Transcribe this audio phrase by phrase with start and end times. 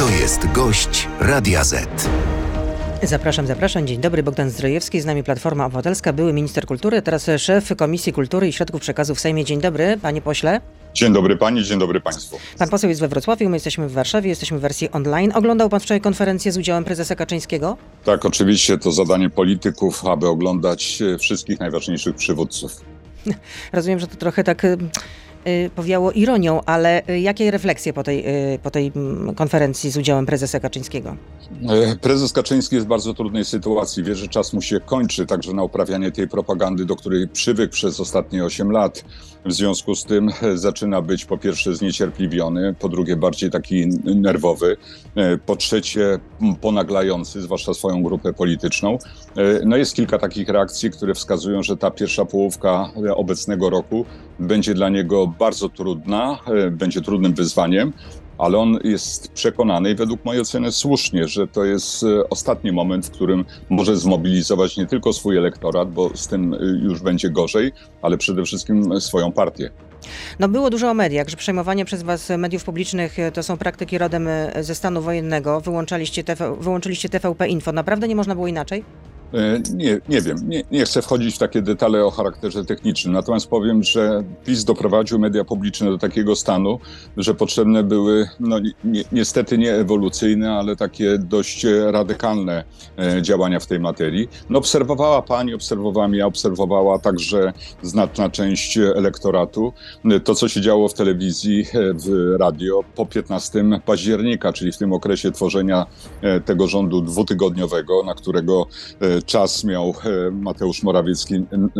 [0.00, 2.08] To jest gość Radia Z.
[3.02, 3.86] Zapraszam, zapraszam.
[3.86, 8.48] Dzień dobry, Bogdan Zdrojewski, z nami Platforma Obywatelska, były minister kultury, teraz szef Komisji Kultury
[8.48, 9.44] i Środków Przekazu w Sejmie.
[9.44, 10.60] Dzień dobry, panie pośle.
[10.94, 12.38] Dzień dobry pani, dzień dobry państwu.
[12.58, 15.32] Pan poseł jest we Wrocławiu, my jesteśmy w Warszawie, jesteśmy w wersji online.
[15.34, 17.76] Oglądał pan wczoraj konferencję z udziałem prezesa Kaczyńskiego?
[18.04, 22.80] Tak, oczywiście to zadanie polityków, aby oglądać e, wszystkich najważniejszych przywódców.
[23.72, 24.78] Rozumiem, że to trochę tak y,
[25.74, 30.26] powiało ironią, ale y, jakie refleksje po tej, y, po tej mm, konferencji z udziałem
[30.26, 31.16] prezesa Kaczyńskiego?
[31.68, 34.02] E, Prezes Kaczyński jest w bardzo trudnej sytuacji.
[34.02, 38.00] Wie, że czas mu się kończy, także na uprawianie tej propagandy, do której przywykł przez
[38.00, 39.04] ostatnie 8 lat.
[39.44, 44.76] W związku z tym e, zaczyna być po pierwsze zniecierpliwiony, po drugie bardziej taki nerwowy,
[45.14, 48.98] e, po trzecie m, ponaglający, zwłaszcza swoją grupę polityczną.
[49.64, 54.04] No jest kilka takich reakcji, które wskazują, że ta pierwsza połówka obecnego roku
[54.38, 57.92] będzie dla niego bardzo trudna, e, będzie trudnym wyzwaniem
[58.40, 63.06] ale on jest przekonany i według mojej oceny słusznie, że to jest e, ostatni moment,
[63.06, 67.72] w którym może zmobilizować nie tylko swój elektorat, bo z tym e, już będzie gorzej,
[68.02, 69.70] ale przede wszystkim swoją partię.
[70.38, 74.28] No było dużo o mediach, że przejmowanie przez was mediów publicznych to są praktyki rodem
[74.60, 75.60] ze stanu wojennego.
[75.60, 77.72] Wyłączaliście, TV, wyłączyliście TVP Info.
[77.72, 78.84] Naprawdę nie można było inaczej?
[79.34, 83.46] E, Nie, nie wiem, nie, nie chcę wchodzić w takie detale o charakterze technicznym, natomiast
[83.46, 86.78] powiem, że PiS doprowadził media publiczne do takiego stanu,
[87.16, 92.64] że potrzebne były, no ni- ni- niestety nie ewolucyjne, ale takie dość radykalne
[92.98, 94.28] e, działania w tej materii.
[94.50, 99.72] No obserwowała pani, obserwowałam ja, obserwowała także znaczna część elektoratu.
[100.04, 104.92] E, to, co się działo w telewizji, w radio po 15 października, czyli w tym
[104.92, 105.86] okresie tworzenia
[106.44, 108.66] tego rządu dwutygodniowego, na którego
[109.26, 111.34] czas miał e, Mateusz Morawiecki,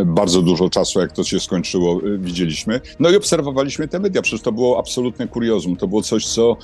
[0.06, 2.80] bardzo dużo czasu, jak to się skończyło, e, widzieliśmy.
[3.00, 5.76] No i obserwowaliśmy te media, przecież to było absolutne kuriozum.
[5.76, 6.56] To było coś, co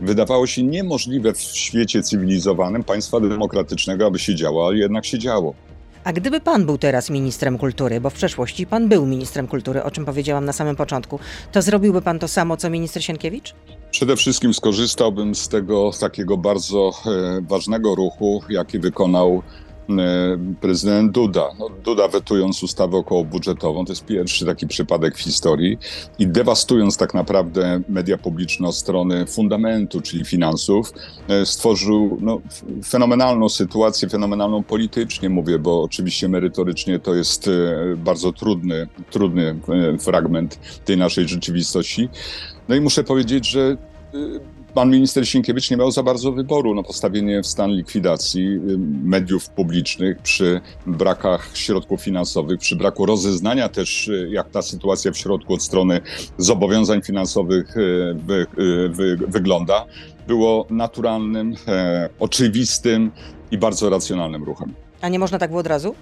[0.00, 5.54] wydawało się niemożliwe w świecie cywilizowanym, państwa demokratycznego, aby się działo, ale jednak się działo.
[6.04, 9.90] A gdyby pan był teraz ministrem kultury, bo w przeszłości pan był ministrem kultury, o
[9.90, 11.18] czym powiedziałam na samym początku,
[11.52, 13.54] to zrobiłby pan to samo, co minister Sienkiewicz?
[13.90, 19.42] Przede wszystkim skorzystałbym z tego takiego bardzo e, ważnego ruchu, jaki wykonał
[20.60, 21.48] prezydent Duda.
[21.58, 25.78] No, Duda wetując ustawę okołobudżetową, to jest pierwszy taki przypadek w historii
[26.18, 30.92] i dewastując tak naprawdę media publiczne strony fundamentu, czyli finansów,
[31.28, 32.40] e, stworzył no,
[32.84, 37.50] fenomenalną sytuację, fenomenalną politycznie mówię, bo oczywiście merytorycznie to jest e,
[37.96, 42.08] bardzo trudny, trudny e, fragment tej naszej rzeczywistości.
[42.68, 43.76] No i muszę powiedzieć, że
[44.74, 46.74] pan minister Sienkiewicz nie miał za bardzo wyboru.
[46.74, 53.68] No, postawienie w stan likwidacji y, mediów publicznych przy brakach środków finansowych, przy braku rozeznania
[53.68, 56.00] też, y, jak ta sytuacja w środku od strony
[56.38, 58.46] zobowiązań finansowych y, wy,
[58.90, 59.86] wy, wygląda,
[60.26, 63.10] było naturalnym, e, oczywistym
[63.50, 64.74] i bardzo racjonalnym ruchem.
[65.00, 65.94] A nie można tak było od razu?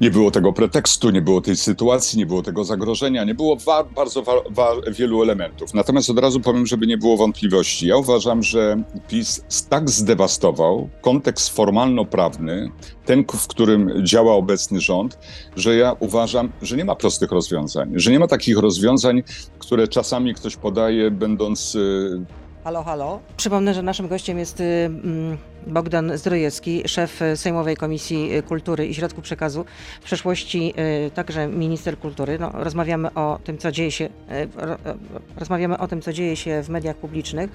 [0.00, 3.84] Nie było tego pretekstu, nie było tej sytuacji, nie było tego zagrożenia, nie było wa-
[3.84, 5.74] bardzo wa- wa- wielu elementów.
[5.74, 7.86] Natomiast od razu powiem, żeby nie było wątpliwości.
[7.86, 12.70] Ja uważam, że PiS tak zdewastował kontekst formalno-prawny,
[13.04, 15.18] ten, w którym działa obecny rząd,
[15.56, 17.92] że ja uważam, że nie ma prostych rozwiązań.
[17.94, 19.22] Że nie ma takich rozwiązań,
[19.58, 22.20] które czasami ktoś podaje, będąc y,
[22.64, 23.20] Halo, halo.
[23.36, 29.24] Przypomnę, że naszym gościem jest y, mm, Bogdan Zdrojewski, szef Sejmowej Komisji Kultury i Środków
[29.24, 29.64] Przekazu,
[30.00, 30.74] w przeszłości
[31.06, 32.38] y, także minister kultury.
[32.38, 34.08] No, rozmawiamy o tym, co dzieje się,
[34.56, 34.94] ro, ro-
[35.36, 37.50] rozmawiamy o tym, co dzieje się w mediach publicznych.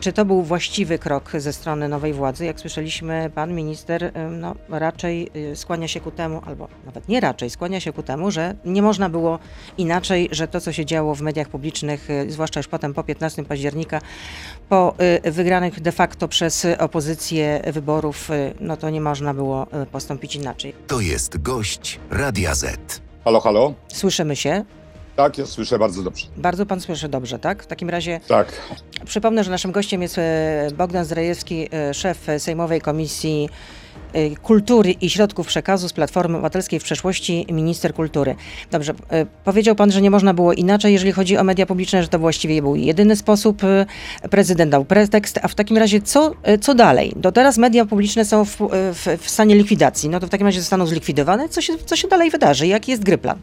[0.00, 2.44] Czy to był właściwy krok ze strony nowej władzy?
[2.44, 7.80] Jak słyszeliśmy, pan minister no, raczej skłania się ku temu, albo nawet nie raczej, skłania
[7.80, 9.38] się ku temu, że nie można było
[9.78, 14.00] inaczej, że to, co się działo w mediach publicznych, zwłaszcza już potem po 15 października,
[14.68, 17.19] po wygranych de facto przez opozycję
[17.72, 20.74] wyborów, y, no to nie można było y, postąpić inaczej.
[20.86, 23.00] To jest gość Radia Z.
[23.24, 23.74] halo, halo?
[23.88, 24.64] Słyszymy się.
[25.16, 26.26] Tak, ja słyszę bardzo dobrze.
[26.36, 27.62] Bardzo pan słyszy dobrze, tak?
[27.62, 28.52] W takim razie Tak.
[29.06, 33.48] przypomnę, że naszym gościem jest e, Bogdan Zdrajewski, e, szef Sejmowej Komisji
[34.42, 38.34] Kultury i Środków Przekazu z Platformy Obywatelskiej, w przeszłości minister kultury.
[38.70, 42.08] Dobrze, e, powiedział pan, że nie można było inaczej, jeżeli chodzi o media publiczne, że
[42.08, 43.64] to właściwie był jedyny sposób.
[43.64, 43.86] e,
[44.30, 47.12] Prezydent dał pretekst, a w takim razie co, co dalej?
[47.16, 50.08] Do teraz media publiczne są w, w, w stanie likwidacji.
[50.08, 51.48] No to w takim razie zostaną zlikwidowane.
[51.48, 52.66] Co się, co się dalej wydarzy?
[52.66, 53.38] Jaki jest gry plan?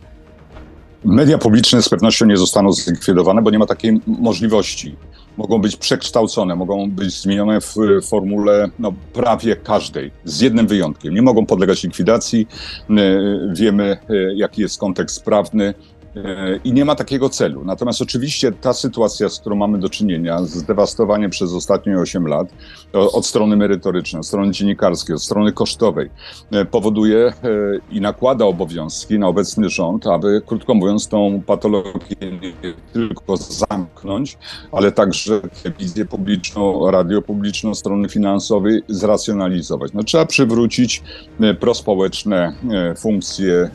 [1.06, 4.96] Media publiczne z pewnością nie zostaną zlikwidowane, bo nie ma takiej możliwości.
[5.38, 7.76] Mogą być przekształcone, mogą być zmienione w
[8.10, 11.14] formule no, prawie każdej, z jednym wyjątkiem.
[11.14, 12.48] Nie mogą podlegać likwidacji.
[12.90, 12.96] E,
[13.54, 15.74] Wiemy, e, jaki jest kontekst prawny.
[16.26, 17.66] E, I nie ma takiego celu.
[17.66, 22.48] Natomiast oczywiście ta sytuacja, z którą mamy do czynienia, zdewastowanie przez ostatnie 8 lat
[22.94, 26.10] od strony merytorycznej, od strony dziennikarskiej, od strony kosztowej,
[26.52, 27.34] e, powoduje e,
[27.92, 34.38] i nakłada obowiązki na obecny rząd, aby, krótko mówiąc, tą patologię nie tylko zamknąć,
[34.72, 39.94] ale także telewizję publiczną, radio publiczną, strony finansowej zracjonalizować.
[39.94, 41.04] No, trzeba przywrócić
[41.60, 42.54] prospołeczne
[42.98, 43.70] funkcje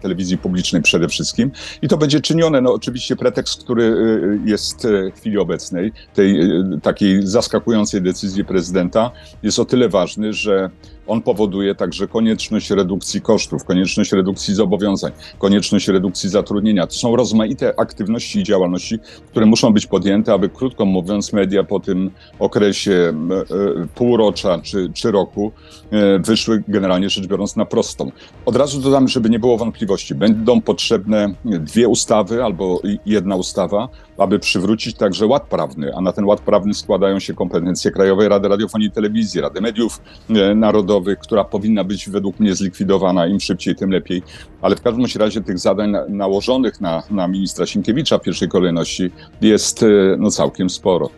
[0.00, 1.50] telewizji publicznej przede wszystkim
[1.82, 2.60] i i to będzie czynione.
[2.60, 8.44] No oczywiście pretekst, który y, jest y, w chwili obecnej, tej y, takiej zaskakującej decyzji
[8.44, 9.10] prezydenta,
[9.42, 10.70] jest o tyle ważny, że
[11.08, 16.86] on powoduje także konieczność redukcji kosztów, konieczność redukcji zobowiązań, konieczność redukcji zatrudnienia.
[16.86, 18.98] To są rozmaite aktywności i działalności,
[19.30, 25.10] które muszą być podjęte, aby krótko mówiąc, media po tym okresie e, półrocza czy, czy
[25.10, 25.52] roku
[25.90, 28.12] e, wyszły generalnie rzecz biorąc na prostą.
[28.46, 30.14] Od razu dodam, żeby nie było wątpliwości.
[30.14, 33.88] Będą potrzebne dwie ustawy albo jedna ustawa,
[34.18, 38.48] aby przywrócić także ład prawny, a na ten ład prawny składają się kompetencje Krajowej Rady
[38.48, 40.00] Radiofonii i Telewizji, Rady Mediów
[40.30, 44.22] e, Narodowych, która powinna być według mnie zlikwidowana, im szybciej, tym lepiej.
[44.62, 49.10] Ale w każdym razie tych zadań nałożonych na, na ministra Sienkiewicza w pierwszej kolejności
[49.40, 49.86] jest e,
[50.18, 51.10] no, całkiem sporo.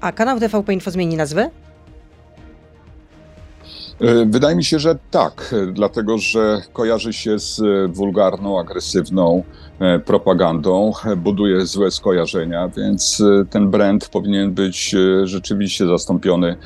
[0.00, 1.50] A kanał TVP Info zmieni nazwę?
[4.02, 7.62] E, wydaje mi się, że tak, dlatego że kojarzy się z
[7.96, 9.42] wulgarną, agresywną
[9.80, 14.94] e, propagandą, buduje złe skojarzenia, więc e, ten brand powinien być
[15.24, 16.56] rzeczywiście zastąpiony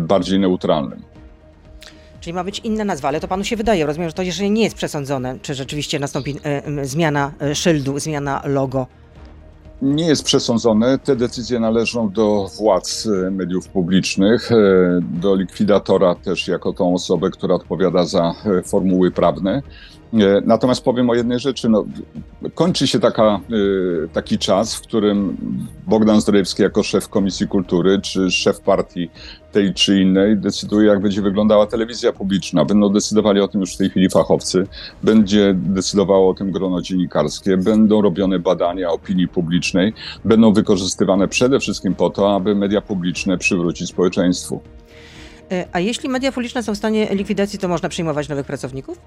[0.00, 1.02] bardziej neutralnym.
[2.20, 4.64] Czyli ma być inna nazwa, ale to panu się wydaje, rozumiem, że to jeszcze nie
[4.64, 6.36] jest przesądzone, czy rzeczywiście nastąpi
[6.82, 8.86] zmiana szyldu, zmiana logo
[9.82, 10.98] nie jest przesądzone.
[10.98, 14.56] Te decyzje należą do władz e, mediów publicznych, e,
[15.02, 19.62] do likwidatora też jako tą osobę, która odpowiada za e, formuły prawne.
[20.44, 21.68] Natomiast powiem o jednej rzeczy.
[21.68, 21.84] No,
[22.54, 23.40] kończy się taka,
[24.12, 25.36] taki czas, w którym
[25.86, 29.10] Bogdan Zdrojewski jako szef Komisji Kultury czy szef partii
[29.52, 32.64] tej czy innej decyduje, jak będzie wyglądała telewizja publiczna.
[32.64, 34.66] Będą decydowali o tym już w tej chwili fachowcy,
[35.02, 39.92] będzie decydowało o tym grono dziennikarskie, będą robione badania opinii publicznej,
[40.24, 44.60] będą wykorzystywane przede wszystkim po to, aby media publiczne przywrócić społeczeństwu.
[45.52, 48.98] E, a jeśli media publiczne są w stanie likwidacji, to można przyjmować nowych pracowników?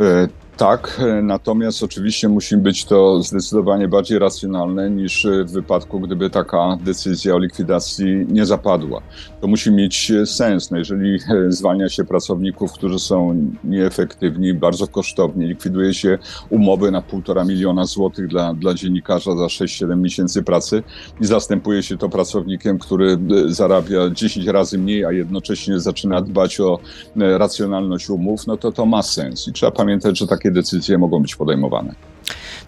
[0.00, 6.30] E, tak, e, natomiast oczywiście musi być to zdecydowanie bardziej racjonalne niż w wypadku, gdyby
[6.30, 9.02] taka decyzja o likwidacji nie zapadła.
[9.40, 10.70] To musi mieć sens.
[10.70, 16.18] No jeżeli e, zwalnia się pracowników, którzy są nieefektywni, bardzo kosztowni, likwiduje się
[16.50, 20.82] umowy na półtora miliona złotych dla, dla dziennikarza za 6-7 miesięcy pracy
[21.20, 26.78] i zastępuje się to pracownikiem, który zarabia 10 razy mniej, a jednocześnie zaczyna dbać o
[27.16, 29.48] racjonalność umów, no to to ma sens.
[29.48, 31.94] I trzeba pamiętać, że takie decyzje mogą być podejmowane.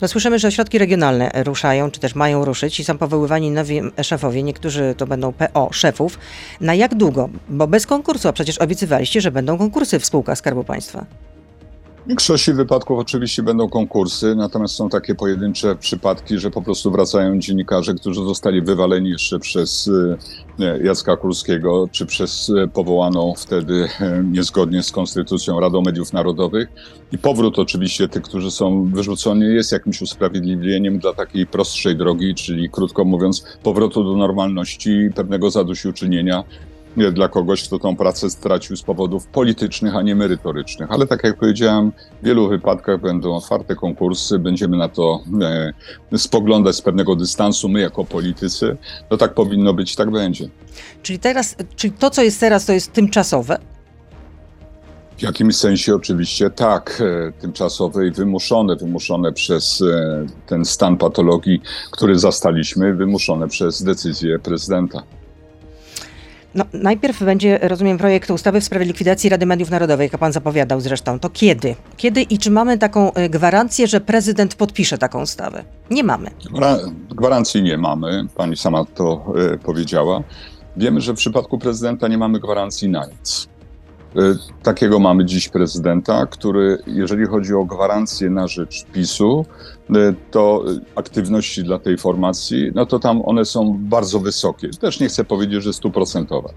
[0.01, 4.43] No słyszymy, że ośrodki regionalne ruszają, czy też mają ruszyć i są powoływani nowi szefowie,
[4.43, 6.19] niektórzy to będą PO szefów.
[6.61, 7.29] Na jak długo?
[7.49, 11.07] Bo bez konkursu, a przecież obiecywaliście, że będą konkursy w spółkach Skarbu Państwa.
[12.07, 17.39] W większości wypadków oczywiście będą konkursy, natomiast są takie pojedyncze przypadki, że po prostu wracają
[17.39, 19.91] dziennikarze, którzy zostali wywaleni jeszcze przez
[20.61, 26.69] e, Jacka Kurskiego, czy przez e, powołaną wtedy e, niezgodnie z konstytucją Radą Mediów Narodowych.
[27.13, 32.71] I powrót oczywiście tych, którzy są wyrzuconi, jest jakimś usprawiedliwieniem dla takiej prostszej drogi, czyli
[32.71, 36.45] krótko mówiąc, powrotu do normalności pewnego zadośćuczynienia
[36.97, 40.93] dla kogoś, kto tą pracę stracił z powodów politycznych, a nie merytorycznych.
[40.93, 45.23] Ale tak jak powiedziałem, w wielu wypadkach będą otwarte konkursy, będziemy na to
[46.13, 48.77] e, spoglądać z pewnego dystansu, my jako politycy.
[49.11, 50.49] No tak powinno być, tak będzie.
[51.03, 53.59] Czyli teraz, czyli to, co jest teraz, to jest tymczasowe?
[55.19, 61.63] W jakimś sensie oczywiście tak, e, tymczasowe i wymuszone, wymuszone przez e, ten stan patologii,
[61.91, 65.03] który zastaliśmy, wymuszone przez decyzję prezydenta.
[66.57, 70.81] No, najpierw będzie, rozumiem, projekt ustawy w sprawie likwidacji Rady Mediów Narodowych, jak pan zapowiadał
[70.81, 71.19] zresztą.
[71.19, 71.75] To kiedy?
[71.97, 75.65] Kiedy i czy mamy taką e, gwarancję, że prezydent podpisze taką ustawę?
[75.91, 76.31] Nie mamy.
[77.11, 78.27] Gwarancji nie mamy.
[78.37, 80.23] Pani sama to y, powiedziała.
[80.77, 83.49] Wiemy, że w przypadku prezydenta nie mamy gwarancji na nic.
[84.19, 89.47] Y, takiego mamy dziś prezydenta, który, jeżeli chodzi o gwarancję na rzecz PiSu,
[89.91, 89.95] y,
[90.31, 94.69] to aktywności dla tej formacji, no to tam one są bardzo wysokie.
[94.81, 96.49] Też nie chcę powiedzieć, że stuprocentowe.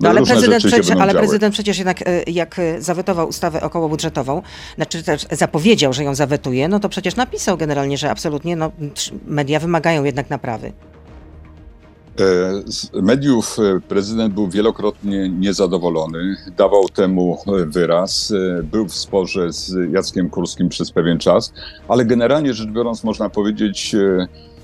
[0.00, 4.42] No, ale, prezydent, przecież, ale prezydent przecież jednak y, jak zawetował ustawę okołobudżetową,
[4.76, 8.72] znaczy też zapowiedział, że ją zawetuje, no to przecież napisał generalnie, że absolutnie no,
[9.26, 10.72] media wymagają jednak naprawy.
[12.66, 13.56] Z mediów
[13.88, 21.18] prezydent był wielokrotnie niezadowolony, dawał temu wyraz, był w sporze z Jackiem Kurskim przez pewien
[21.18, 21.52] czas,
[21.88, 23.96] ale generalnie rzecz biorąc można powiedzieć,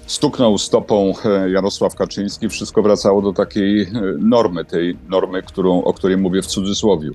[0.08, 3.88] stuknął stopą e, Jarosław Kaczyński, wszystko wracało do takiej e,
[4.18, 7.10] normy, tej normy, którą, o której mówię w cudzysłowie.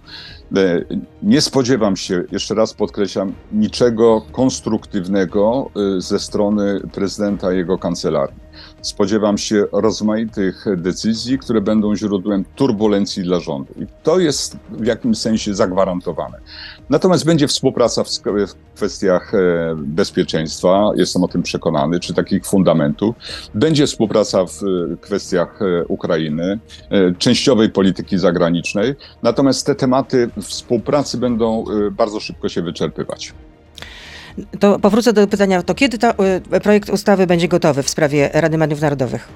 [0.56, 0.82] E,
[1.24, 8.36] nie spodziewam się, jeszcze raz podkreślam, niczego konstruktywnego ze strony prezydenta i jego kancelarii.
[8.82, 13.74] Spodziewam się rozmaitych decyzji, które będą źródłem turbulencji dla rządu.
[13.80, 16.38] I to jest w jakimś sensie zagwarantowane.
[16.90, 18.10] Natomiast będzie współpraca w,
[18.76, 19.38] kwestiach e,
[19.76, 23.16] bezpieczeństwa, jestem o tym przekonany, czy takich fundamentów.
[23.56, 26.60] Będzie współpraca w e, kwestiach e, Ukrainy,
[27.18, 28.96] częściowej polityki zagranicznej.
[29.24, 33.34] Natomiast te tematy współpracy będą bardzo szybko się wyczerpywać.
[34.60, 36.14] To powrócę do pytania, to kiedy ta,
[36.64, 39.28] projekt ustawy będzie gotowy w sprawie Rady Mediów Narodowych?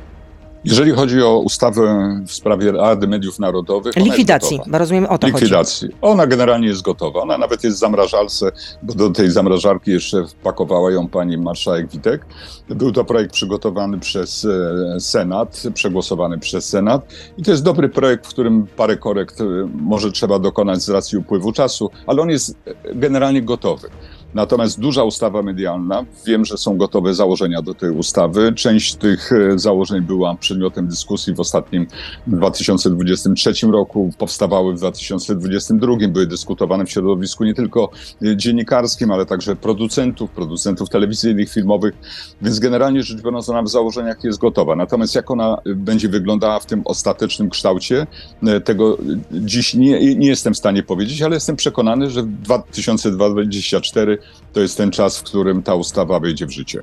[0.63, 3.95] Jeżeli chodzi o ustawę w sprawie Rady Mediów Narodowych.
[3.95, 5.87] Likwidacji, bo rozumiem o to Likwidacji.
[5.87, 5.99] Chodzi.
[6.01, 7.21] Ona generalnie jest gotowa.
[7.21, 8.51] Ona nawet jest w zamrażalce,
[8.83, 12.25] bo do tej zamrażarki jeszcze wpakowała ją pani marszałek Witek.
[12.69, 17.13] Był to projekt przygotowany przez e, Senat, przegłosowany przez Senat.
[17.37, 21.17] I to jest dobry projekt, w którym parę korekt e, może trzeba dokonać z racji
[21.17, 22.57] upływu czasu, ale on jest
[22.95, 23.89] generalnie gotowy.
[24.37, 28.53] Natomiast duża ustawa medialna, wiem, że są gotowe założenia do tej ustawy.
[28.53, 31.87] Część tych e, założeń była przedmiotem dyskusji w ostatnim
[32.27, 37.89] 2023 roku, powstawały w 2022, były dyskutowane w środowisku nie tylko
[38.25, 41.93] e, dziennikarskim, ale także producentów, producentów telewizyjnych, filmowych,
[42.41, 44.75] więc generalnie rzecz biorąc ona w założeniach jest gotowa.
[44.75, 48.07] Natomiast jak ona będzie wyglądała w tym ostatecznym kształcie,
[48.43, 48.97] e, tego
[49.31, 54.17] dziś nie, nie jestem w stanie powiedzieć, ale jestem przekonany, że w 2024
[54.53, 56.79] to jest ten czas, w którym ta ustawa wejdzie w życie.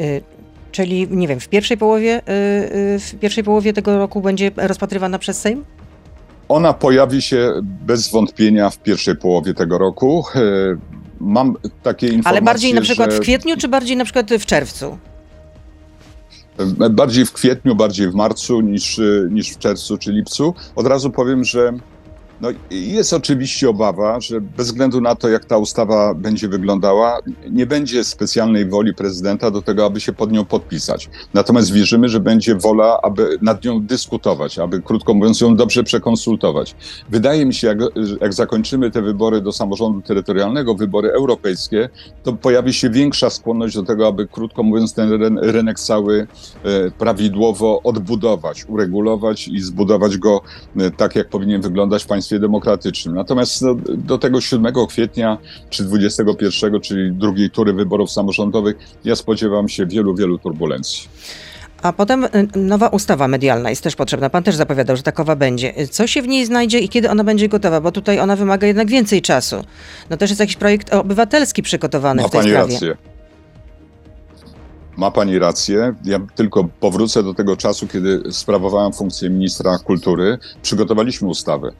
[0.00, 0.22] Y,
[0.72, 2.32] czyli, nie wiem, w pierwszej połowie, y,
[2.96, 5.64] y, w pierwszej połowie tego roku będzie rozpatrywana przez Sejm?
[6.48, 10.24] Ona pojawi się bez wątpienia w pierwszej połowie tego roku.
[11.20, 12.30] Mam takie informacje.
[12.30, 13.16] Ale bardziej na przykład że...
[13.16, 14.98] w kwietniu, czy bardziej na przykład w czerwcu?
[16.90, 20.54] Bardziej w kwietniu, bardziej w marcu niż, niż w czerwcu czy lipcu.
[20.76, 21.72] Od razu powiem, że
[22.40, 27.18] no, jest oczywiście obawa, że bez względu na to, jak ta ustawa będzie wyglądała,
[27.50, 31.10] nie będzie specjalnej woli prezydenta do tego, aby się pod nią podpisać.
[31.34, 36.74] Natomiast wierzymy, że będzie wola, aby nad nią dyskutować, aby krótko mówiąc ją dobrze przekonsultować.
[37.10, 37.78] Wydaje mi się, jak,
[38.20, 41.88] jak zakończymy te wybory do samorządu terytorialnego, wybory europejskie,
[42.22, 46.26] to pojawi się większa skłonność do tego, aby krótko mówiąc ten rynek cały
[46.64, 50.40] e, prawidłowo odbudować, uregulować i zbudować go
[50.76, 53.14] e, tak, jak powinien wyglądać w państwie demokratycznym.
[53.14, 55.38] Natomiast no, do tego 7 kwietnia
[55.70, 61.08] czy 21, czyli drugiej tury wyborów samorządowych, ja spodziewam się wielu, wielu turbulencji.
[61.82, 64.30] A potem y, nowa ustawa medialna jest też potrzebna.
[64.30, 65.74] Pan też zapowiadał, że takowa będzie.
[65.90, 67.80] Co się w niej znajdzie i kiedy ona będzie gotowa?
[67.80, 69.64] Bo tutaj ona wymaga jednak więcej czasu.
[70.10, 72.72] No też jest jakiś projekt obywatelski przygotowany Ma w tej pani sprawie.
[72.72, 73.09] Rację.
[75.00, 75.94] Ma pani rację.
[76.04, 80.38] Ja tylko powrócę do tego czasu, kiedy sprawowałem funkcję ministra kultury.
[80.62, 81.72] Przygotowaliśmy ustawę.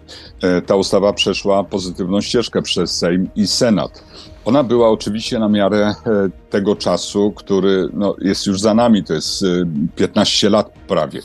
[0.43, 4.05] E, ta ustawa przeszła pozytywną ścieżkę przez Sejm i Senat.
[4.45, 5.95] Ona była oczywiście na miarę e,
[6.51, 9.45] tego czasu, który no, jest już za nami, to jest
[9.97, 11.23] 15 e, lat prawie.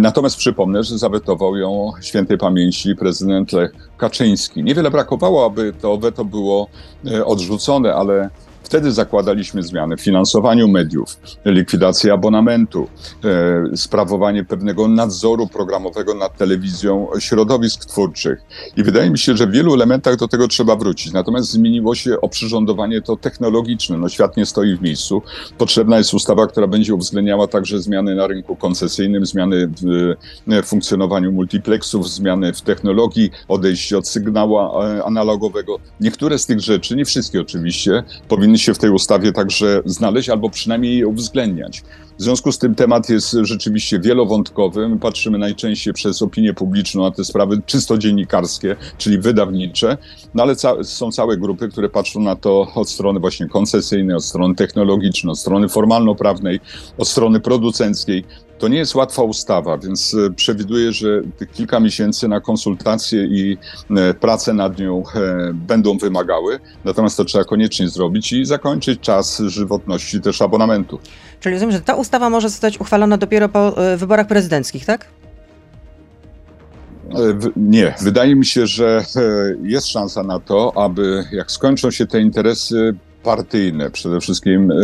[0.00, 4.64] Natomiast przypomnę, że zawetował ją świętej pamięci prezydent Lech Kaczyński.
[4.64, 6.68] Niewiele brakowało, aby to weto było
[7.24, 8.30] odrzucone, ale
[8.62, 12.88] Wtedy zakładaliśmy zmiany w finansowaniu mediów, likwidację abonamentu,
[13.24, 18.38] e, sprawowanie pewnego nadzoru programowego nad telewizją środowisk twórczych.
[18.76, 21.12] I wydaje mi się, że w wielu elementach do tego trzeba wrócić.
[21.12, 23.98] Natomiast zmieniło się oprzyrządowanie to technologiczne.
[23.98, 25.22] No, świat nie stoi w miejscu.
[25.58, 30.14] Potrzebna jest ustawa, która będzie uwzględniała także zmiany na rynku koncesyjnym, zmiany w
[30.52, 35.78] e, funkcjonowaniu multiplexów, zmiany w technologii, odejście od sygnału e, analogowego.
[36.00, 40.50] Niektóre z tych rzeczy, nie wszystkie oczywiście, powinny się w tej ustawie także znaleźć, albo
[40.50, 41.82] przynajmniej je uwzględniać.
[42.18, 44.88] W związku z tym temat jest rzeczywiście wielowątkowy.
[44.88, 49.96] My patrzymy najczęściej przez opinię publiczną na te sprawy czysto dziennikarskie, czyli wydawnicze,
[50.34, 54.24] no ale ca są całe grupy, które patrzą na to od strony właśnie koncesyjnej, od
[54.24, 56.60] strony technologicznej, od strony formalno-prawnej,
[56.98, 58.24] od strony producenckiej.
[58.58, 63.58] To nie jest łatwa ustawa, więc e, przewiduję, że tych kilka miesięcy na konsultacje i
[63.90, 66.58] e, prace nad nią e, będą wymagały.
[66.84, 70.98] Natomiast to trzeba koniecznie zrobić i zakończyć czas żywotności też abonamentu.
[71.40, 75.06] Czyli rozumiem, że ta ustawa może zostać uchwalona dopiero po wyborach prezydenckich, tak?
[77.56, 79.04] Nie, wydaje mi się, że
[79.62, 82.94] jest szansa na to, aby jak skończą się te interesy
[83.28, 84.74] partyjne, przede wszystkim e,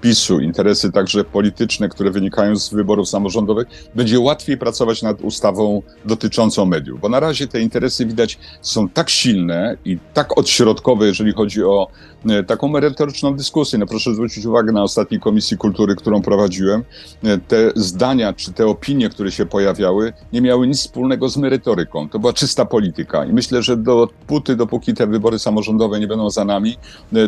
[0.00, 6.66] PiSu, interesy także polityczne, które wynikają z wyborów samorządowych, będzie łatwiej pracować nad ustawą dotyczącą
[6.66, 7.00] mediów.
[7.00, 11.88] Bo na razie te interesy widać są tak silne i tak odśrodkowe, jeżeli chodzi o
[12.28, 13.78] e, taką merytoryczną dyskusję.
[13.78, 16.84] No proszę zwrócić uwagę na ostatniej Komisji Kultury, którą prowadziłem.
[17.24, 22.08] E, Te zdania czy te opinie, które się pojawiały, nie miały nic wspólnego z merytoryką.
[22.08, 23.24] To była czysta polityka.
[23.24, 26.76] I myślę, że dopóty, dopóki te wybory samorządowe nie będą za nami,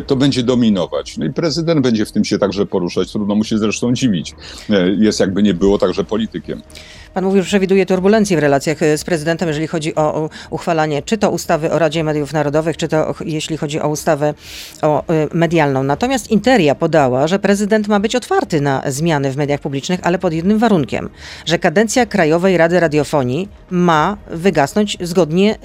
[0.07, 1.17] to będzie dominować.
[1.17, 3.11] No i prezydent będzie w tym się także poruszać.
[3.11, 4.35] Trudno mu się zresztą dziwić.
[4.69, 6.61] E, Jest jakby nie było także politykiem.
[7.13, 11.17] Pan mówił, że przewiduje turbulencje w relacjach e, z prezydentem, jeżeli chodzi o uchwalanie czy
[11.17, 14.33] to ustawy o Radzie Mediów Narodowych, czy to jeśli chodzi o ustawę
[14.81, 15.83] o e, medialną.
[15.83, 20.33] Natomiast Interia podała, że prezydent ma być otwarty na zmiany w mediach publicznych, ale pod
[20.33, 21.09] jednym warunkiem,
[21.45, 25.55] że kadencja Krajowej Rady Radiofonii ma wygasnąć zgodnie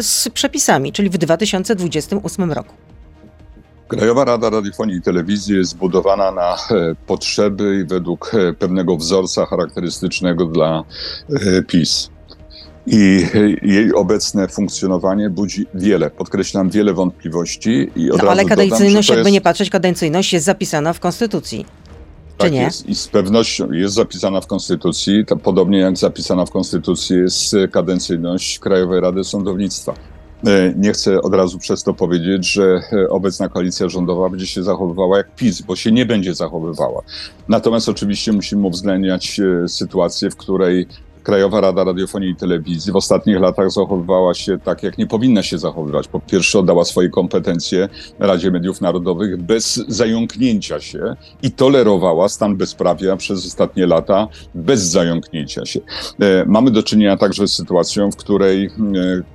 [0.00, 2.74] z przepisami, czyli w 2028 roku.
[3.96, 9.46] Krajowa Rada Radiofonii i Telewizji jest zbudowana na e, potrzeby i według e, pewnego wzorca
[9.46, 10.84] charakterystycznego dla
[11.30, 12.10] e, PiS.
[12.86, 13.26] I
[13.62, 17.90] jej obecne funkcjonowanie budzi wiele, podkreślam, wiele wątpliwości.
[17.96, 21.00] I od No, ale dodam, kadencyjność, to jakby nie jest, patrzeć, kadencyjność jest zapisana w
[21.00, 21.66] Konstytucji.
[22.38, 22.60] Czy tak nie?
[22.60, 28.58] Jest, I z pewnością jest zapisana w Konstytucji, podobnie jak zapisana w Konstytucji jest kadencyjność
[28.58, 29.94] Krajowej Rady Sądownictwa.
[30.46, 34.62] E, Nie chcę od razu przez to powiedzieć, że e, obecna koalicja rządowa będzie się
[34.62, 37.02] zachowywała jak PiS, bo się nie będzie zachowywała.
[37.48, 40.86] Natomiast oczywiście musimy uwzględniać e, sytuację, w której
[41.24, 45.58] Krajowa Rada Radiofonii i Telewizji w ostatnich latach zachowywała się tak, jak nie powinna się
[45.58, 46.08] zachowywać.
[46.08, 47.88] Po pierwsze, oddała swoje kompetencje
[48.18, 55.66] Radzie Mediów Narodowych bez zająknięcia się i tolerowała stan bezprawia przez ostatnie lata bez zająknięcia
[55.66, 55.80] się.
[56.20, 58.70] E, Mamy do czynienia także z sytuacją, w której e,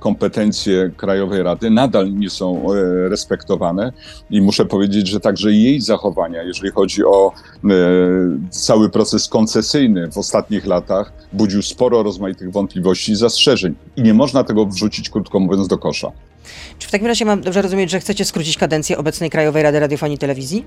[0.00, 3.92] kompetencje Krajowej Rady nadal nie są e, respektowane
[4.30, 7.32] i muszę powiedzieć, że także jej zachowania, jeżeli chodzi o
[8.50, 13.74] cały proces koncesyjny w ostatnich latach, budził sporo rozmaitych wątpliwości i zastrzeżeń.
[13.96, 16.12] I nie można tego wrzucić, krótko mówiąc, do kosza.
[16.78, 20.14] Czy w takim razie mam dobrze rozumieć, że chcecie skrócić kadencję obecnej Krajowej Rady Radiofonii
[20.14, 20.64] i Telewizji?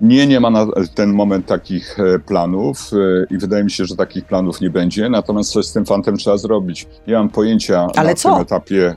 [0.00, 3.96] Nie, nie ma na ten moment takich e, planów e, i wydaje mi się, że
[3.96, 5.08] takich planów nie będzie.
[5.08, 6.86] Natomiast coś z tym fantem trzeba zrobić.
[7.06, 8.32] Nie mam pojęcia Ale na co?
[8.32, 8.96] tym etapie.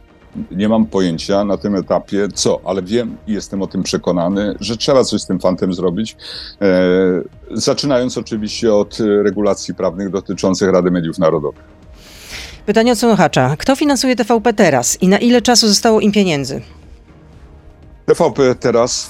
[0.51, 4.77] Nie mam pojęcia na tym etapie co, ale wiem i jestem o tym przekonany, że
[4.77, 6.15] trzeba coś z tym fantem zrobić.
[6.61, 6.67] E,
[7.51, 11.63] zaczynając oczywiście od regulacji prawnych dotyczących Rady Mediów Narodowych.
[12.65, 13.55] Pytanie od słuchacza.
[13.59, 16.61] Kto finansuje TVP teraz i na ile czasu zostało im pieniędzy?
[18.07, 19.09] TVP teraz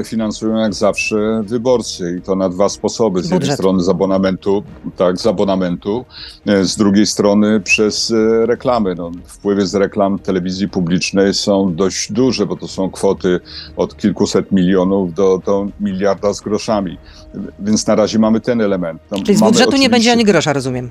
[0.00, 3.20] e, finansują jak zawsze wyborcy i to na dwa sposoby.
[3.20, 3.54] Z jednej Budżet.
[3.54, 4.62] strony z abonamentu,
[4.96, 6.04] tak, z abonamentu,
[6.46, 8.94] e, z drugiej strony przez e, reklamy.
[8.94, 13.40] No, wpływy z reklam telewizji publicznej są dość duże, bo to są kwoty
[13.76, 16.98] od kilkuset milionów do, do miliarda z groszami.
[17.58, 19.02] Więc na razie mamy ten element.
[19.10, 20.90] No, Czyli z budżetu nie będzie ani grosza, rozumiem.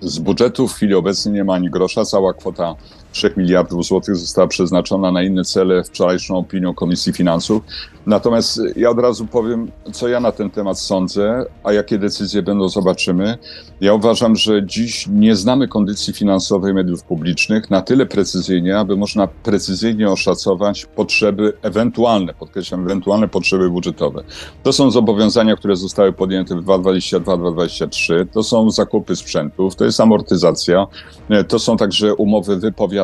[0.00, 2.04] z budżetu w chwili obecnej nie ma ani grosza.
[2.04, 2.74] Cała kwota
[3.12, 7.62] 3 miliardów złotych została przeznaczona na inne cele wczorajszą opinią Komisji Finansów.
[8.06, 12.68] Natomiast ja od razu powiem, co ja na ten temat sądzę, a jakie decyzje będą,
[12.68, 13.38] zobaczymy.
[13.80, 19.26] Ja uważam, że dziś nie znamy kondycji finansowej mediów publicznych na tyle precyzyjnie, aby można
[19.26, 24.22] precyzyjnie oszacować potrzeby ewentualne, podkreślam, ewentualne potrzeby budżetowe.
[24.62, 30.86] To są zobowiązania, które zostały podjęte w 2022-2023, to są zakupy sprzętów, to jest amortyzacja,
[31.48, 33.01] to są także umowy wypowiadane,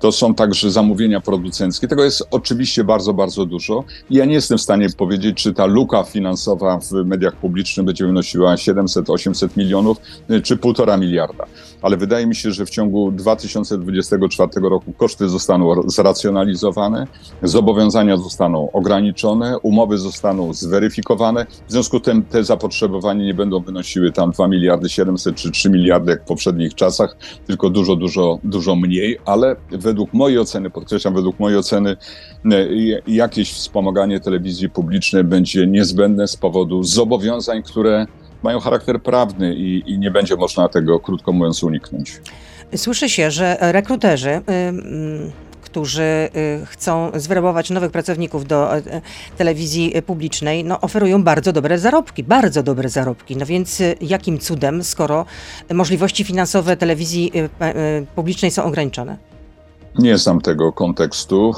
[0.00, 1.88] to są także zamówienia producenckie.
[1.88, 3.84] Tego jest oczywiście bardzo, bardzo dużo.
[4.10, 8.06] I Ja nie jestem w stanie powiedzieć, czy ta luka finansowa w mediach publicznych będzie
[8.06, 9.98] wynosiła 700-800 milionów,
[10.28, 11.44] e, czy 1,5 miliarda.
[11.82, 17.06] Ale wydaje mi się, że w ciągu 2024 roku koszty zostaną zracjonalizowane,
[17.42, 21.46] zobowiązania zostaną ograniczone, umowy zostaną zweryfikowane.
[21.68, 25.70] W związku z tym te zapotrzebowania nie będą wynosiły tam 2 miliardy 700 czy 3
[25.70, 31.14] miliardy jak w poprzednich czasach, tylko dużo, dużo, dużo mniej, ale według mojej oceny, podkreślam,
[31.14, 32.66] według mojej oceny e,
[33.06, 38.06] jakieś wspomaganie telewizji publicznej będzie niezbędne z powodu zobowiązań, które
[38.42, 42.20] mają charakter prawny i, i nie będzie można tego, krótko mówiąc, uniknąć.
[42.76, 44.40] Słyszy się, że rekruterzy,
[45.66, 48.82] którzy y, chcą zwerbować nowych pracowników do y,
[49.36, 53.36] telewizji publicznej, no, oferują bardzo dobre zarobki, bardzo dobre zarobki.
[53.36, 55.26] No więc y, jakim cudem, skoro
[55.74, 59.16] możliwości finansowe telewizji y, publicznej są ograniczone?
[59.98, 61.54] Nie znam tego kontekstu.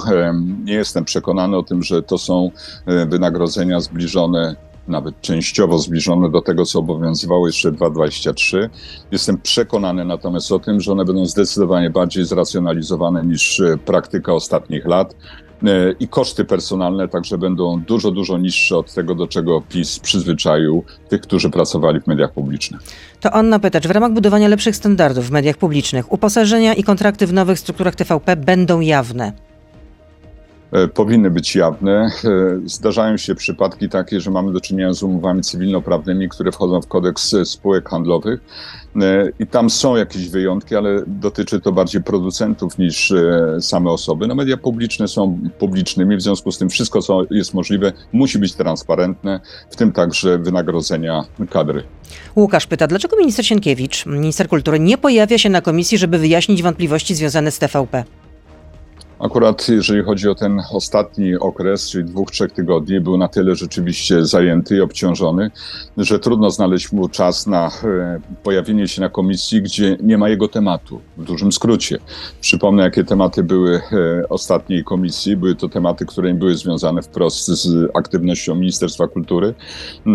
[0.64, 2.50] Nie jestem przekonany o tym, że to są
[2.86, 4.56] e, wynagrodzenia zbliżone,
[4.88, 8.70] nawet częściowo zbliżone do tego, co obowiązywało jeszcze 2023.
[9.12, 14.86] Jestem przekonany natomiast o tym, że one będą zdecydowanie bardziej zracjonalizowane niż e, praktyka ostatnich
[14.86, 15.14] lat.
[15.62, 20.84] e, i koszty personalne także będą dużo, dużo niższe od tego, do czego PiS przyzwyczaił
[21.08, 22.80] tych, którzy pracowali w mediach publicznych.
[23.20, 23.86] To Anna Pytacz.
[23.86, 28.36] W ramach budowania lepszych standardów w mediach publicznych uposażenia i kontrakty w nowych strukturach TVP
[28.36, 29.47] będą jawne.
[30.72, 32.10] E, powinny być jawne.
[32.24, 32.30] E,
[32.64, 37.34] Zdarzają się przypadki takie, że mamy do czynienia z umowami cywilnoprawnymi, które wchodzą w kodeks
[37.34, 38.40] e, spółek handlowych
[39.38, 43.12] i tam są jakieś wyjątki, ale dotyczy to bardziej producentów niż
[43.60, 44.26] same osoby.
[44.26, 48.54] No media publiczne są publicznymi, w związku z tym wszystko, co jest możliwe, musi być
[48.54, 51.82] transparentne, w tym także wynagrodzenia kadry.
[52.36, 57.14] Łukasz pyta, dlaczego minister Sienkiewicz, minister kultury, nie pojawia się na komisji, żeby wyjaśnić wątpliwości
[57.14, 58.04] związane z TVP?
[59.20, 64.24] Akurat jeżeli chodzi o ten ostatni okres, czyli dwóch, trzech tygodni, był na tyle rzeczywiście
[64.24, 65.50] zajęty i obciążony,
[65.96, 70.48] że trudno znaleźć mu czas na e, pojawienie się na komisji, gdzie nie ma jego
[70.48, 71.98] tematu, w dużym skrócie.
[72.40, 75.36] Przypomnę, jakie tematy były e, ostatniej komisji.
[75.36, 79.54] Były to tematy, które nie były związane wprost z aktywnością Ministerstwa Kultury
[80.06, 80.12] e,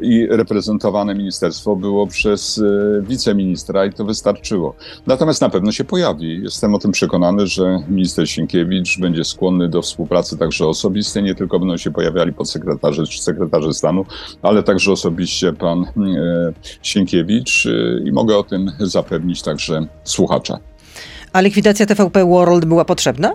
[0.00, 2.62] i reprezentowane ministerstwo było przez
[3.02, 4.74] wiceministra i to wystarczyło.
[5.06, 6.42] Natomiast na pewno się pojawi.
[6.42, 11.22] Jestem o tym przekonany, że minister Sienkiewicz będzie skłonny do współpracy także osobistej.
[11.22, 14.04] Nie tylko będą się pojawiali podsekretarze czy sekretarze stanu,
[14.42, 20.58] ale także osobiście pan e, Sienkiewicz e, i mogę o tym zapewnić także słuchacza.
[21.32, 23.32] A likwidacja TVP World była potrzebna?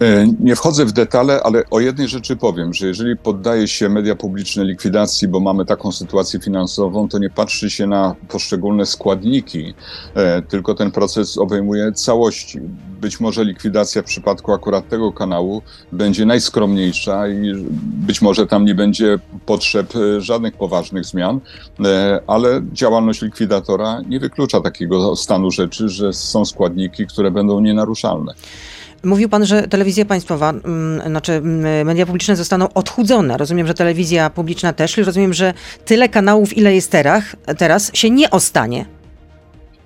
[0.00, 4.16] E, Nie wchodzę w detale, ale o jednej rzeczy powiem, że jeżeli poddaje się media
[4.16, 9.74] publiczne likwidacji, bo mamy taką sytuację finansową, to nie patrzy się na poszczególne składniki,
[10.14, 12.60] e, tylko ten proces obejmuje całości.
[13.00, 17.52] Być może likwidacja w przypadku akurat tego kanału będzie najskromniejsza i
[18.06, 21.40] być może tam nie będzie potrzeb e, żadnych poważnych zmian,
[22.26, 28.34] ale działalność likwidatora nie wyklucza takiego stanu rzeczy, że są składniki, które będą nienaruszalne.
[29.04, 33.36] Mówił pan, że telewizja państwowa, mm, znaczy mm, media publiczne zostaną odchudzone.
[33.36, 37.24] Rozumiem, że telewizja publiczna też rozumiem, że tyle kanałów, ile jest teraz,
[37.58, 38.97] teraz się nie ostanie.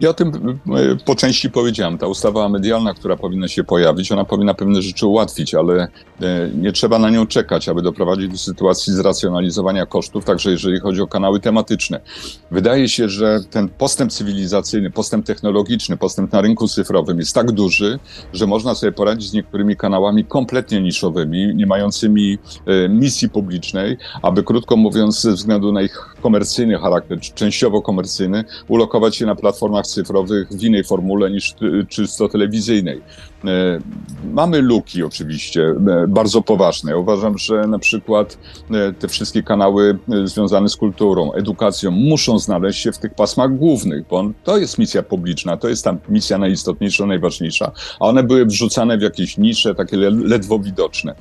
[0.03, 1.99] Ja o tym e, po części powiedziałem.
[1.99, 5.89] Ta ustawa medialna, która powinna się pojawić, ona powinna pewne rzeczy ułatwić, ale
[6.21, 11.01] e, nie trzeba na nią czekać, aby doprowadzić do sytuacji zracjonalizowania kosztów, także jeżeli chodzi
[11.01, 12.01] o kanały tematyczne.
[12.51, 17.99] Wydaje się, że ten postęp cywilizacyjny, postęp technologiczny, postęp na rynku cyfrowym jest tak duży,
[18.33, 24.43] że można sobie poradzić z niektórymi kanałami kompletnie niszowymi, nie mającymi e, misji publicznej, aby
[24.43, 29.87] krótko mówiąc, ze względu na ich komercyjny charakter, czy częściowo komercyjny, ulokować się na platformach
[29.95, 33.01] cyfrowych w innej formule niż y, czysto telewizyjnej.
[33.45, 33.79] E,
[34.33, 36.91] Mamy luki oczywiście, e, bardzo poważne.
[36.91, 38.39] Ja uważam, że na przykład
[38.71, 44.07] e, te wszystkie kanały związane z kulturą, edukacją muszą znaleźć się w tych pasmach głównych,
[44.11, 48.99] bo to jest misja publiczna, to jest tam misja najistotniejsza, najważniejsza, a one były wrzucane
[48.99, 51.15] w jakieś nisze, takie le- ledwo widoczne.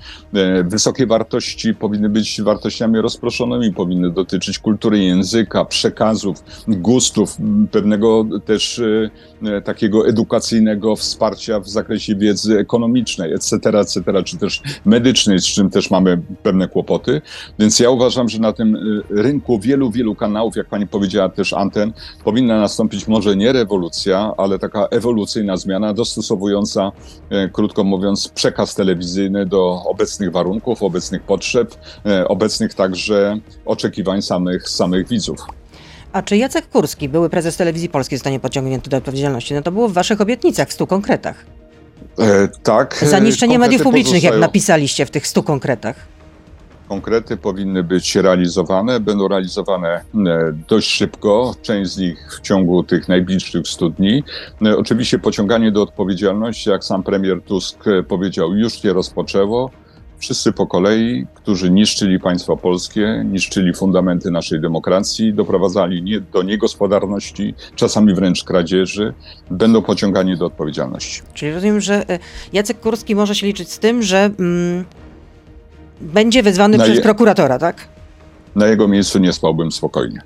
[0.65, 7.37] Wysokie wartości powinny być wartościami rozproszonymi, powinny dotyczyć kultury języka, przekazów, gustów,
[7.71, 8.81] pewnego też
[9.63, 15.91] takiego edukacyjnego wsparcia w zakresie wiedzy ekonomicznej, etc., etc., czy też medycznej, z czym też
[15.91, 17.21] mamy pewne kłopoty.
[17.59, 21.53] Więc ja uważam, że na tym y, rynku wielu, wielu kanałów, jak pani powiedziała, też
[21.53, 21.93] anten,
[22.23, 26.91] powinna nastąpić może nie rewolucja, ale taka ewolucyjna zmiana, dostosowująca,
[27.29, 34.69] e, krótko mówiąc, przekaz telewizyjny do obecnych warunków, obecnych potrzeb, e, obecnych także oczekiwań samych,
[34.69, 35.39] samych widzów.
[36.13, 39.53] A czy Jacek Kurski, były prezes telewizji polskiej, zostanie pociągnięty do odpowiedzialności?
[39.53, 41.45] No to było w waszych obietnicach, w stu konkretach.
[42.19, 43.03] E, tak.
[43.03, 45.95] e, Zaniszczenie konkrety mediów publicznych, jak pozostają- napisaliście w tych stu konkretach.
[46.89, 50.01] Konkrety powinny być realizowane, będą realizowane e,
[50.67, 54.23] dość szybko, część z nich w ciągu tych najbliższych 100 dni.
[54.65, 59.71] E, Oczywiście pociąganie do odpowiedzialności, jak sam premier Tusk powiedział, już się rozpoczęło.
[60.21, 67.53] Wszyscy po kolei, którzy niszczyli państwo polskie, niszczyli fundamenty naszej demokracji, doprowadzali nie, do niegospodarności,
[67.75, 69.13] czasami wręcz kradzieży,
[69.51, 71.21] będą pociągani do odpowiedzialności.
[71.33, 72.19] Czyli rozumiem, że e,
[72.53, 74.85] Jacek Kurski może się liczyć z tym, że mm,
[76.01, 77.87] będzie wezwany Na przez je- prokuratora, tak?
[78.55, 80.21] Na jego miejscu nie spałbym spokojnie.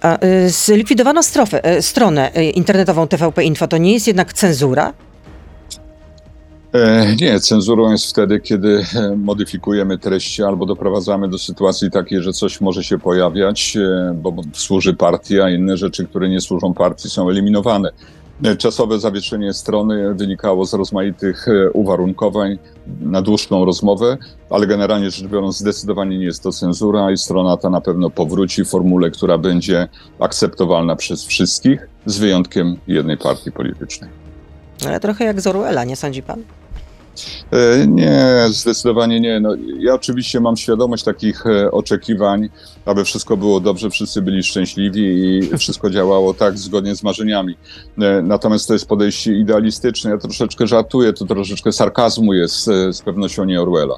[0.00, 3.68] A y, zlikwidowano strofę, e, stronę e, internetową TVP Info.
[3.68, 4.92] To nie jest jednak cenzura?
[6.72, 12.32] E, Nie, cenzurą jest wtedy, kiedy e, modyfikujemy treści albo doprowadzamy do sytuacji takiej, że
[12.32, 17.10] coś może się pojawiać, e, bo służy partii, a inne rzeczy, które nie służą partii,
[17.10, 17.90] są eliminowane.
[18.58, 22.58] Czasowe zawieszenie strony wynikało z rozmaitych uwarunkowań
[23.00, 24.18] na dłuższą rozmowę,
[24.50, 28.64] ale generalnie rzecz biorąc, zdecydowanie nie jest to cenzura i strona ta na pewno powróci
[28.64, 29.88] w formule, która będzie
[30.20, 34.10] akceptowalna przez wszystkich, z wyjątkiem jednej partii politycznej.
[34.86, 36.42] Ale trochę jak z Orwella, nie sądzi pan?
[37.52, 39.40] E, Nie, zdecydowanie nie.
[39.40, 42.48] No, ja oczywiście mam świadomość takich e, oczekiwań,
[42.84, 47.56] aby wszystko było dobrze, wszyscy byli szczęśliwi i wszystko działało tak zgodnie z marzeniami.
[47.98, 50.10] E, Natomiast to jest podejście idealistyczne.
[50.10, 53.94] Ja troszeczkę żartuję, to troszeczkę sarkazmu jest z pewnością nie Orwella.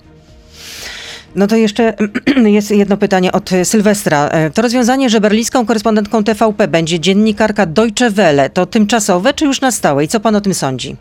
[1.37, 1.95] No to jeszcze
[2.45, 4.31] jest jedno pytanie od Sylwestra.
[4.55, 9.71] To rozwiązanie, że berlińską korespondentką TVP będzie dziennikarka Deutsche Welle, to tymczasowe czy już na
[9.71, 10.05] stałe?
[10.05, 10.97] I co pan o tym sądzi?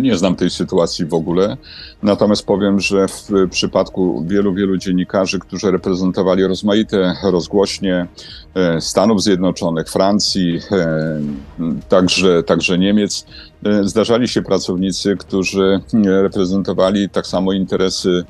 [0.00, 1.56] Nie znam tej sytuacji w ogóle,
[2.02, 8.06] natomiast powiem, że w przypadku wielu, wielu dziennikarzy, którzy reprezentowali rozmaite rozgłośnie
[8.54, 11.20] e, Stanów Zjednoczonych, Francji, e,
[11.88, 13.26] także, także Niemiec,
[13.64, 18.24] e, zdarzali się pracownicy, którzy reprezentowali tak samo interesy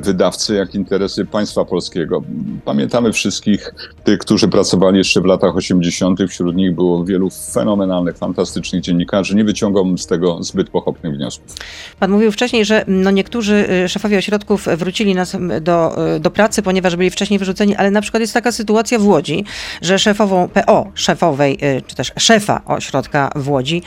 [0.00, 2.22] wydawcy, jak interesy państwa polskiego.
[2.64, 3.74] Pamiętamy wszystkich
[4.04, 9.36] tych, którzy pracowali jeszcze w latach 80., wśród nich było wielu fenomenalnych, fantastycznych dziennikarzy.
[9.36, 11.56] Nie wyciągam z tego zbyt pochopnych wniosków.
[12.00, 16.62] Pan mówił wcześniej, że no niektórzy y, szefowie ośrodków wrócili nas do, y, do pracy,
[16.62, 19.44] ponieważ byli wcześniej wyrzuceni, ale na przykład jest taka sytuacja w Łodzi,
[19.82, 23.82] że szefową PO, szefowej, y, czy też szefa ośrodka w Łodzi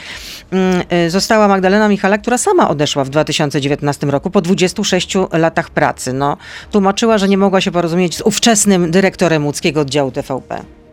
[0.51, 6.13] mm, została Magdalena Michala, która sama odeszła w 2019 roku po 26 latach pracy.
[6.13, 6.37] No,
[6.71, 10.84] tłumaczyła, że nie mogła się porozumieć z ówczesnym dyrektorem łódzkiego oddziału TVP.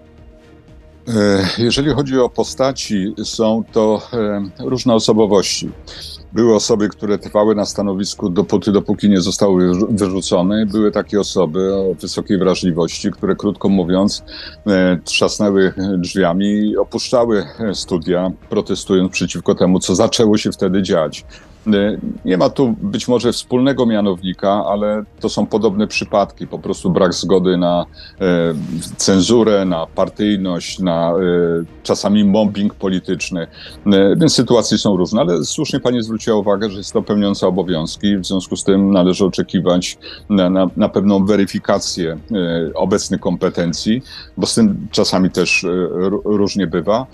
[1.09, 5.71] E, Jeżeli chodzi o postaci, są to e, różne osobowości.
[6.33, 10.67] Były osoby, które trwały na stanowisku dopóty, dopóki nie zostały wyrzu- wyrzucone.
[10.67, 14.23] Były takie osoby o wysokiej wrażliwości, które krótko mówiąc
[14.67, 21.25] e, trzasnęły drzwiami i opuszczały studia, protestując przeciwko temu, co zaczęło się wtedy dziać.
[21.67, 26.47] E, Nie ma tu być może wspólnego mianownika, ale to są podobne przypadki.
[26.47, 27.87] Po prostu brak zgody na
[28.21, 28.25] e,
[28.97, 31.13] cenzurę, na partyjność, na e,
[31.83, 33.47] czasami mobbing polityczny.
[34.17, 38.17] Więc sytuacje są różne, ale słusznie pani zwróciła uwagę, że jest to pełniąca obowiązki.
[38.17, 39.99] W związku z tym należy oczekiwać
[40.31, 42.19] na, na, na pewną weryfikację
[42.75, 44.03] obecnych kompetencji,
[44.37, 47.07] bo z tym czasami też ró- różnie bywa.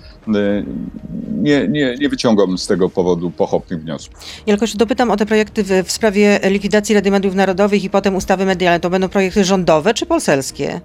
[1.32, 4.37] Nie, nie, nie wyciągam z tego powodu pochopnych wniosków.
[4.46, 7.90] Ja tylko jeszcze dopytam o te projekty w, w sprawie likwidacji Rady Mediów Narodowych i
[7.90, 8.80] potem ustawy medialne.
[8.80, 10.80] To będą projekty rządowe czy poselskie?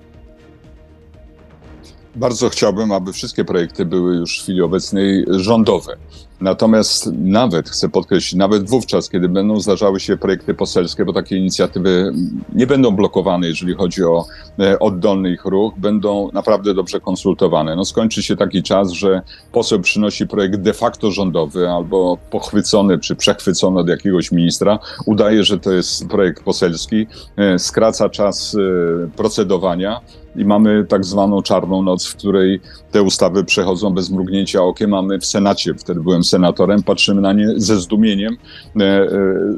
[2.15, 5.97] Bardzo chciałbym, aby wszystkie projekty były już w chwili obecnej rządowe.
[6.43, 12.13] Natomiast nawet, chcę podkreślić, nawet wówczas, kiedy będą zdarzały się projekty poselskie, bo takie inicjatywy
[12.55, 14.25] nie będą blokowane, jeżeli chodzi o
[14.59, 17.75] e, oddolny ich ruch, będą naprawdę dobrze konsultowane.
[17.75, 23.15] No skończy się taki czas, że poseł przynosi projekt de facto rządowy albo pochwycony czy
[23.15, 30.01] przechwycony od jakiegoś ministra, udaje, że to jest projekt poselski, e, skraca czas e, procedowania,
[30.35, 34.89] i mamy tak zwaną czarną noc, w której te ustawy przechodzą bez mrugnięcia okiem.
[34.89, 38.37] Mamy w Senacie, wtedy byłem senatorem, patrzymy na nie ze zdumieniem,
[38.79, 39.07] e, e,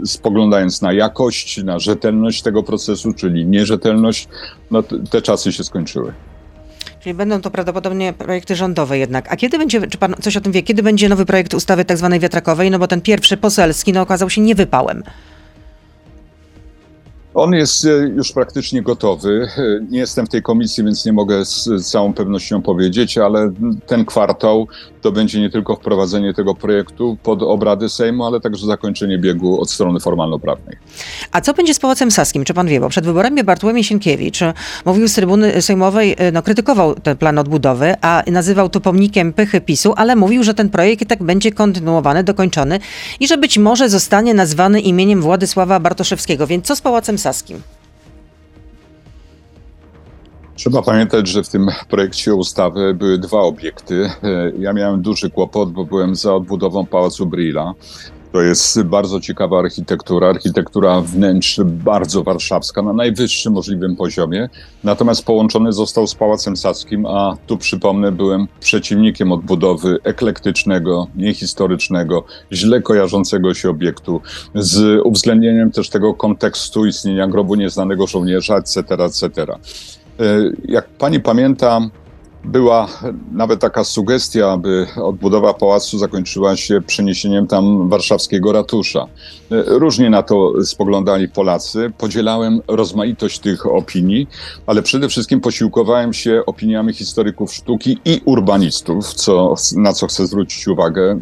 [0.06, 4.28] spoglądając na jakość, na rzetelność tego procesu, czyli nierzetelność.
[4.72, 6.14] No, te czasy się skończyły.
[7.00, 9.32] Czyli będą to prawdopodobnie projekty rządowe jednak.
[9.32, 11.98] A kiedy będzie, czy pan coś o tym wie, kiedy będzie nowy projekt ustawy tak
[11.98, 12.72] zwanej wiatrakowej?
[12.72, 15.04] No bo ten pierwszy poselski no, okazał się niewypałem.
[17.36, 19.48] On jest e, już praktycznie gotowy.
[19.58, 23.52] E, Nie jestem w tej komisji, więc nie mogę z całą pewnością powiedzieć, ale
[23.86, 24.67] ten kwartał
[25.02, 29.71] to będzie nie tylko wprowadzenie tego projektu pod obrady Sejmu, ale także zakończenie biegu od
[29.71, 30.78] strony formalno-prawnej.
[31.32, 32.45] A co będzie z Pałacem Saskim?
[32.45, 32.80] Czy pan wie?
[32.80, 34.54] Bo przed wyborami Bartłomiej Sienkiewicz e,
[34.86, 39.93] mówił z trybuny sejmowej, no krytykował ten plan odbudowy, a nazywał to pomnikiem pychy PiSu,
[39.98, 42.80] ale mówił, że ten projekt i tak będzie kontynuowany, dokończony
[43.19, 46.48] i że być może zostanie nazwany imieniem Władysława Bartoszewskiego.
[46.48, 47.25] Więc co z Pałacem Saskim?
[50.56, 54.10] Trzeba pamiętać, że w tym projekcie ustawy były dwa obiekty.
[54.60, 57.74] Ja miałem duży kłopot, bo byłem za odbudową Pałacu Brilla.
[58.36, 64.50] To jest bardzo ciekawa architektura, architektura wnętrz bardzo warszawska, na najwyższym możliwym poziomie.
[64.84, 72.82] Natomiast połączony został z Pałacem Saskim, a tu przypomnę, byłem przeciwnikiem odbudowy eklektycznego, niehistorycznego, źle
[72.82, 74.21] kojarzącego się obiektu,
[74.56, 79.30] z uwzględnieniem też tego kontekstu istnienia grobu nieznanego żołnierza, etc., etc.
[79.43, 79.56] E,
[80.65, 81.82] Jak pani pamięta,
[82.45, 82.88] była
[83.31, 89.05] nawet taka sugestia, aby odbudowa pałacu zakończyła się przeniesieniem tam warszawskiego ratusza.
[89.67, 91.91] Różnie na to spoglądali Polacy.
[91.97, 94.27] Podzielałem rozmaitość tych opinii,
[94.67, 100.67] ale przede wszystkim posiłkowałem się opiniami historyków sztuki i urbanistów, co, na co chcę zwrócić
[100.67, 101.19] uwagę.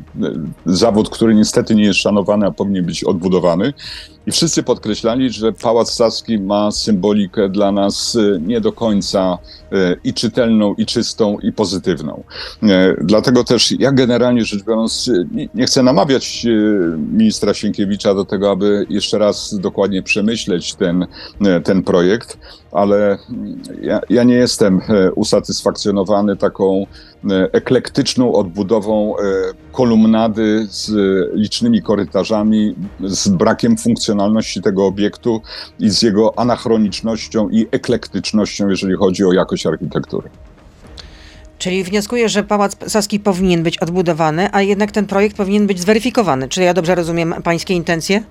[0.65, 3.73] Zawód, który niestety nie jest szanowany, a powinien być odbudowany.
[4.27, 9.37] I wszyscy podkreślali, że Pałac Saski ma symbolikę dla nas e, nie do końca
[9.71, 12.23] e, i czytelną, i czystą, i pozytywną.
[12.63, 15.09] E, Dlatego też ja generalnie rzecz biorąc
[15.55, 16.45] nie- chcę namawiać
[17.13, 21.05] ministra Sienkiewicza do tego, aby jeszcze raz dokładnie przemyśleć ten,
[21.63, 22.37] ten projekt,
[22.73, 23.17] ale
[23.81, 26.85] ja, ja nie jestem e, usatysfakcjonowany taką
[27.29, 29.21] e, eklektyczną odbudową e,
[29.71, 30.91] kolumnady z
[31.35, 35.41] licznymi korytarzami, z brakiem funkcjonalności tego obiektu
[35.79, 40.29] i z jego anachronicznością i eklektycznością, jeżeli chodzi o jakość architektury.
[41.57, 46.47] Czyli wnioskuję, że Pałac Saski powinien być odbudowany, a jednak ten projekt powinien być zweryfikowany.
[46.47, 48.23] Czy ja dobrze rozumiem pańskie intencje?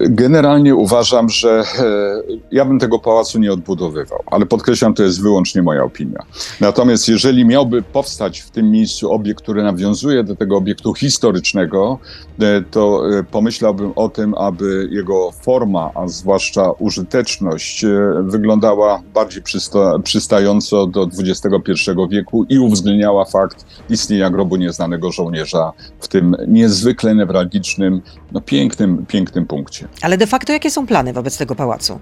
[0.00, 2.22] Generalnie uważam, że e,
[2.52, 6.22] ja bym tego pałacu nie odbudowywał, ale podkreślam, to jest wyłącznie moja opinia.
[6.60, 11.98] Natomiast jeżeli miałby powstać w tym miejscu obiekt, który nawiązuje do tego obiektu historycznego,
[12.40, 17.84] e, to e, pomyślałbym o tym, aby jego forma, a zwłaszcza użyteczność,
[18.22, 26.08] wyglądała bardziej przysta- przystająco do XXI wieku i uwzględniała fakt istnienia grobu nieznanego żołnierza w
[26.08, 29.87] tym niezwykle newralgicznym, no pięknym, pięknym punkcie.
[30.02, 32.00] Ale de facto jakie są plany wobec tego pałacu?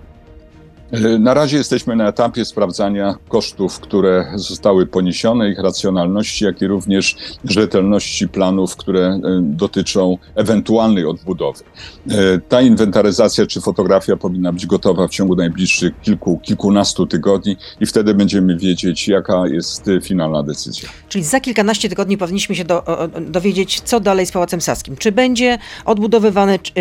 [0.92, 6.66] E, Na razie jesteśmy na etapie sprawdzania kosztów, które zostały poniesione, ich racjonalności, jak i
[6.66, 11.64] również rzetelności planów, które e, dotyczą ewentualnej odbudowy.
[12.10, 12.14] E,
[12.48, 18.14] Ta inwentaryzacja czy fotografia powinna być gotowa w ciągu najbliższych kilku, kilkunastu tygodni i wtedy
[18.14, 20.88] będziemy wiedzieć, jaka jest finalna decyzja.
[21.08, 22.84] Czyli za kilkanaście tygodni powinniśmy się do,
[23.20, 24.96] dowiedzieć, co dalej z Pałacem Saskim.
[24.96, 26.72] Czy będzie odbudowywany, czy,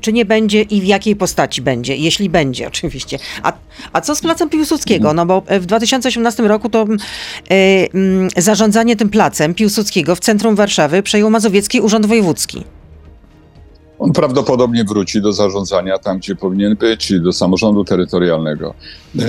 [0.00, 3.18] czy nie będzie i w jakiej postaci będzie, jeśli będzie oczywiście.
[3.42, 3.53] A,
[3.92, 5.12] a co z Placem Piłsudskiego?
[5.12, 10.54] No bo e, w 2018 roku to e, mm, zarządzanie tym Placem Piłsudskiego w centrum
[10.54, 12.64] Warszawy przejął Mazowiecki Urząd Wojewódzki.
[13.98, 18.74] On prawdopodobnie wróci do zarządzania tam, gdzie powinien być, do samorządu terytorialnego.
[19.18, 19.22] E,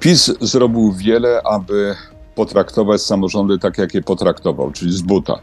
[0.00, 1.94] PiS zrobił wiele, aby
[2.34, 5.38] potraktować samorządy tak, jak je potraktował, czyli z buta.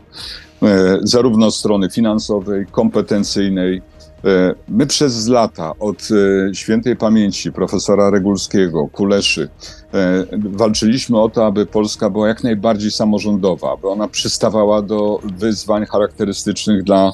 [1.01, 3.81] Zarówno strony finansowej, kompetencyjnej.
[4.25, 9.49] E, My przez lata od e, świętej pamięci profesora Regulskiego, Kuleszy,
[9.93, 15.85] e, walczyliśmy o to, aby Polska była jak najbardziej samorządowa, aby ona przystawała do wyzwań
[15.85, 17.11] charakterystycznych dla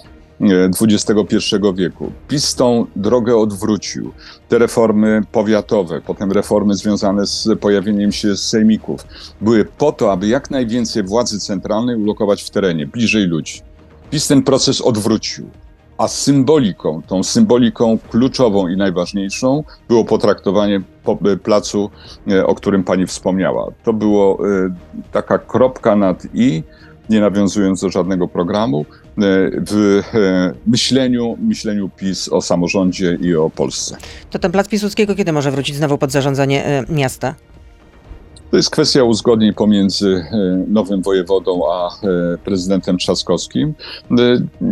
[0.82, 2.12] XXI wieku.
[2.28, 4.12] PiS tą drogę odwrócił.
[4.50, 9.06] Te reformy powiatowe, potem reformy związane z pojawieniem się sejmików,
[9.42, 13.62] były po to, aby jak najwięcej władzy centralnej ulokować w terenie, bliżej ludzi.
[14.12, 15.50] PiS ten proces odwrócił.
[15.98, 21.90] A symboliką, tą symboliką kluczową i najważniejszą było potraktowanie po, placu,
[22.28, 23.72] e, o którym pani wspomniała.
[23.84, 24.70] To było e,
[25.12, 26.64] taka kropka nad i,
[27.10, 29.14] nie nawiązując do żadnego programu, e,
[29.68, 33.98] w e, myśleniu, myśleniu PiS o samorządzie i o Polsce.
[34.30, 37.36] To ten Plac Piłsudskiego kiedy może wrócić znowu pod zarządzanie e, miasta?
[38.54, 43.74] To jest kwestia uzgodnień pomiędzy e, nowym wojewodą a e, prezydentem Trzaskowskim.
[44.12, 44.16] E,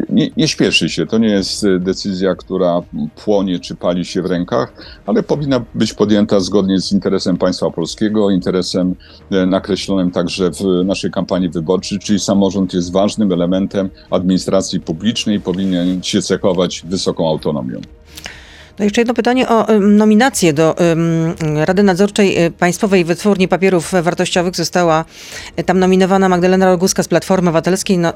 [0.09, 2.81] Nie, nie śpieszy się, to nie jest decyzja, która
[3.23, 4.73] płonie czy pali się w rękach,
[5.05, 8.95] ale powinna być podjęta zgodnie z interesem państwa polskiego, interesem
[9.47, 16.03] nakreślonym także w naszej kampanii wyborczej, czyli samorząd jest ważnym elementem administracji publicznej i powinien
[16.03, 17.81] się cechować wysoką autonomią.
[18.81, 20.75] No jeszcze jedno pytanie o nominację do
[21.65, 24.55] Rady Nadzorczej y, Państwowej Wytwórni Papierów Wartościowych.
[24.55, 25.05] Została
[25.59, 27.97] y, tam nominowana Magdalena Roguska z Platformy Obywatelskiej.
[27.97, 28.13] No,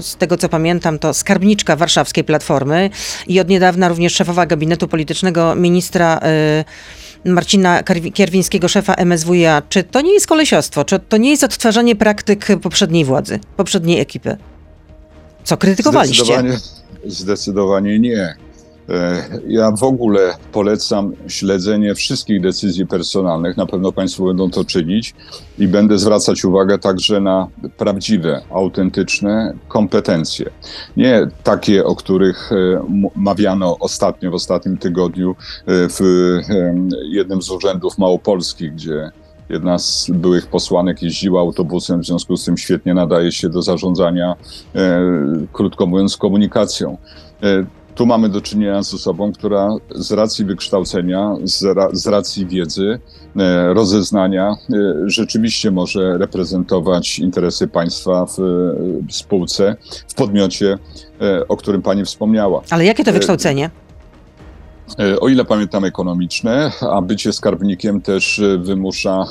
[0.00, 2.90] z tego co pamiętam, to skarbniczka warszawskiej Platformy
[3.26, 6.20] i od niedawna również szefowa gabinetu politycznego ministra
[7.24, 7.82] y, Marcina
[8.14, 9.62] Kierwińskiego, szefa MSWiA.
[9.68, 10.84] Czy to nie jest kolesiostwo?
[10.84, 14.36] Czy to nie jest odtwarzanie praktyk poprzedniej władzy, poprzedniej ekipy?
[15.44, 16.24] Co krytykowaliście?
[16.24, 16.58] Zdecydowanie,
[17.06, 18.47] zdecydowanie nie.
[18.88, 23.56] E, Ja w ogóle polecam śledzenie wszystkich decyzji personalnych.
[23.56, 25.14] Na pewno Państwo będą to czynić
[25.58, 30.50] i będę zwracać uwagę także na prawdziwe, autentyczne kompetencje.
[30.96, 32.56] Nie takie, o których e,
[33.16, 36.00] mawiano ostatnio, w ostatnim tygodniu e, w
[37.10, 39.10] jednym z urzędów małopolskich, gdzie
[39.48, 44.34] Jedna z byłych posłanek jeździła autobusem, w związku z tym świetnie nadaje się do zarządzania,
[44.74, 45.00] e,
[45.52, 46.98] krótko mówiąc, komunikacją.
[47.42, 47.64] E,
[47.98, 53.00] tu mamy do czynienia z osobą, która z racji wykształcenia, z, ra, z racji wiedzy,
[53.36, 54.74] e, rozeznania, e,
[55.06, 58.42] rzeczywiście może reprezentować interesy państwa w e,
[59.10, 59.76] spółce,
[60.08, 60.78] w podmiocie,
[61.48, 62.62] o którym pani wspomniała.
[62.70, 63.70] Ale jakie to wykształcenie?
[65.20, 69.26] O ile pamiętam ekonomiczne, a bycie skarbnikiem też wymusza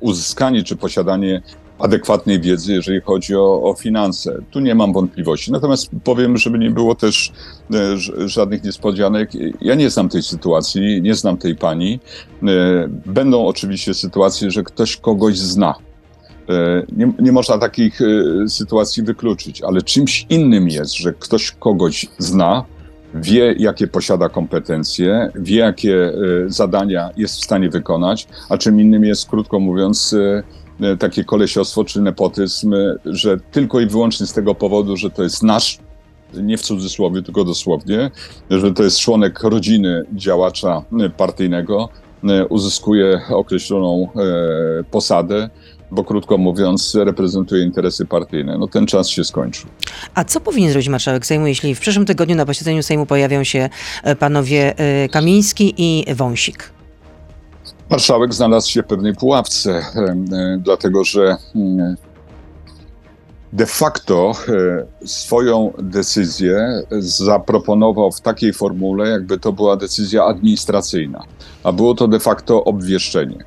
[0.00, 1.42] uzyskanie czy posiadanie
[1.78, 4.38] adekwatnej wiedzy, jeżeli chodzi o, o finanse.
[4.50, 5.52] Tu nie mam wątpliwości.
[5.52, 7.32] Natomiast powiem, żeby nie było też
[7.74, 9.30] e, żadnych niespodzianek.
[9.60, 12.00] Ja nie znam tej sytuacji, nie znam tej pani.
[12.42, 15.74] E, będą oczywiście sytuacje, że ktoś kogoś zna.
[16.48, 18.00] E, nie, nie można takich
[18.48, 22.64] sytuacji wykluczyć, ale czymś innym jest, że ktoś kogoś zna,
[23.14, 26.12] wie, jakie posiada kompetencje, wie, jakie
[26.46, 30.14] zadania jest w stanie wykonać, a czym innym jest, krótko mówiąc,
[30.98, 35.42] takie kolesiostwo czy nepotyzm, e, że tylko i wyłącznie z tego powodu, że to jest
[35.42, 35.78] nasz,
[36.34, 38.10] nie w cudzysłowie, tylko dosłownie,
[38.50, 41.88] że to jest członek rodziny działacza e, partyjnego,
[42.48, 44.08] uzyskuje określoną
[44.90, 45.50] posadę,
[45.90, 48.58] bo krótko mówiąc, reprezentuje interesy partyjne.
[48.58, 49.70] No ten czas się skończył.
[50.14, 53.68] A co powinien zrobić marszałek Sejmu, jeśli w przyszłym tygodniu na posiedzeniu Sejmu pojawią się
[54.18, 54.74] panowie
[55.10, 56.77] Kamiński i Wąsik?
[57.90, 61.96] Marszałek znalazł się w pewnej pułapce, e, dlatego że mm,
[63.52, 71.24] de facto e, swoją decyzję zaproponował w takiej formule, jakby to była decyzja administracyjna,
[71.64, 73.44] a było to de facto obwieszczenie,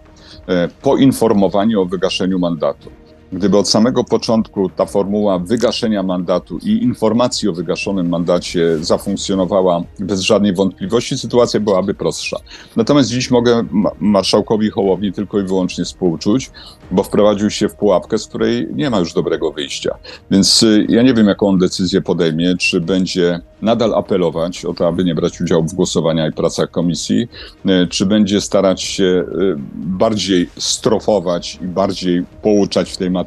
[0.48, 2.92] e, poinformowanie o wygaszeniu mandatu.
[3.32, 10.22] Gdyby od samego początku ta formuła wygaszenia mandatu i informacji o wygaszonym mandacie zafunkcjonowała bez
[10.22, 12.38] żadnej wątpliwości, sytuacja byłaby prostsza.
[12.76, 13.64] Natomiast dziś mogę
[14.00, 16.52] marszałkowi Hołowni tylko i wyłącznie współczuć,
[16.92, 19.96] bo wprowadził się w pułapkę, z której nie ma już dobrego wyjścia.
[20.32, 24.88] Więc y, ja nie wiem, jaką on decyzję podejmie, czy będzie nadal apelować o to,
[24.88, 27.28] aby nie brać udziału w głosowaniach i pracach komisji,
[27.66, 33.21] y, czy będzie starać się y, bardziej strofować i bardziej pouczać w tej materii,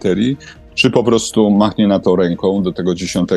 [0.74, 3.28] czy po prostu machnie na to ręką do tego 10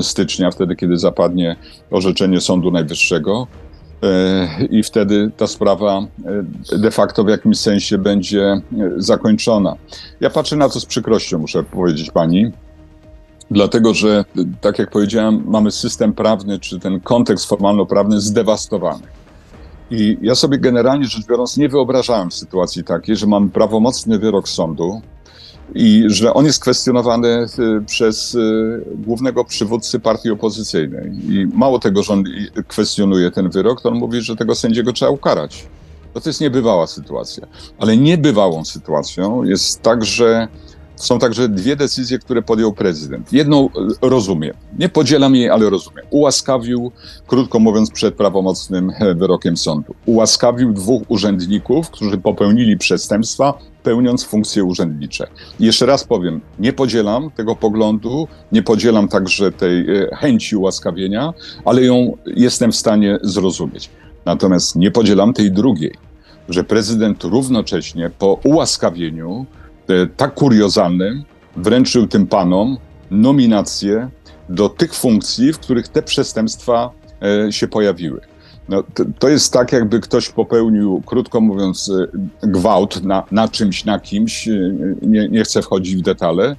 [0.00, 1.56] stycznia, wtedy kiedy zapadnie
[1.90, 3.46] orzeczenie Sądu Najwyższego.
[4.02, 6.06] E, I wtedy ta sprawa
[6.72, 8.60] e, de facto w jakimś sensie będzie e,
[8.96, 9.76] zakończona.
[10.20, 12.52] Ja patrzę na to z przykrością, muszę powiedzieć pani,
[13.50, 14.24] dlatego że,
[14.60, 19.02] tak jak powiedziałem, mamy system prawny, czy ten kontekst formalno-prawny zdewastowany.
[19.90, 25.00] I ja sobie generalnie rzecz biorąc nie wyobrażałem sytuacji takiej, że mamy prawomocny wyrok sądu,
[25.74, 31.12] i że on jest kwestionowany y, przez y, głównego przywódcy partii opozycyjnej.
[31.28, 32.24] I mało tego, że on
[32.68, 35.66] kwestionuje ten wyrok, to on mówi, że tego sędziego trzeba ukarać.
[36.14, 37.46] No to jest niebywała sytuacja.
[37.78, 40.48] Ale niebywałą sytuacją jest także
[41.02, 43.32] są także dwie decyzje, które podjął prezydent.
[43.32, 46.04] Jedną e, rozumiem, nie podzielam jej, ale rozumiem.
[46.10, 46.92] Ułaskawił,
[47.26, 49.94] krótko mówiąc, przed prawomocnym e, wyrokiem sądu.
[50.06, 55.26] Ułaskawił dwóch urzędników, którzy popełnili przestępstwa, pełniąc funkcje urzędnicze.
[55.60, 61.32] Jeszcze raz powiem, nie podzielam tego poglądu, nie podzielam także tej e, chęci ułaskawienia,
[61.64, 63.90] ale ją jestem w stanie zrozumieć.
[64.24, 65.94] Natomiast nie podzielam tej drugiej,
[66.48, 69.46] że prezydent równocześnie po ułaskawieniu
[70.16, 71.24] tak kuriozalnym
[71.56, 72.76] wręczył tym panom
[73.10, 74.08] nominacje
[74.48, 76.90] do tych funkcji, w których te przestępstwa
[77.22, 78.20] e, się pojawiły.
[78.68, 82.06] No, to, to, jest tak, jakby ktoś popełnił, krótko mówiąc, e,
[82.46, 84.48] gwałt na, na czymś, na kimś,
[85.02, 86.56] nie, nie chcę wchodzić w detale,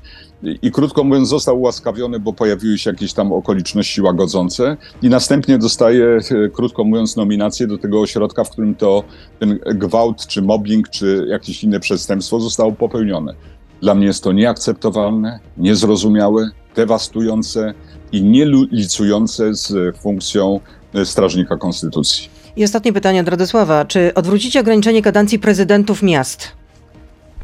[0.61, 6.19] i krótko mówiąc został ułaskawiony, bo pojawiły się jakieś tam okoliczności łagodzące i następnie dostaje,
[6.53, 9.03] krótko mówiąc, nominację do tego ośrodka, w którym to
[9.39, 13.33] ten gwałt, czy mobbing, czy jakieś inne przestępstwo zostało popełnione.
[13.81, 17.73] Dla mnie jest to nieakceptowalne, niezrozumiałe, dewastujące
[18.11, 20.59] i nielicujące z funkcją
[21.03, 22.29] strażnika konstytucji.
[22.55, 23.85] I ostatnie pytanie od Radosława.
[23.85, 26.62] Czy odwrócicie ograniczenie kadencji prezydentów miast?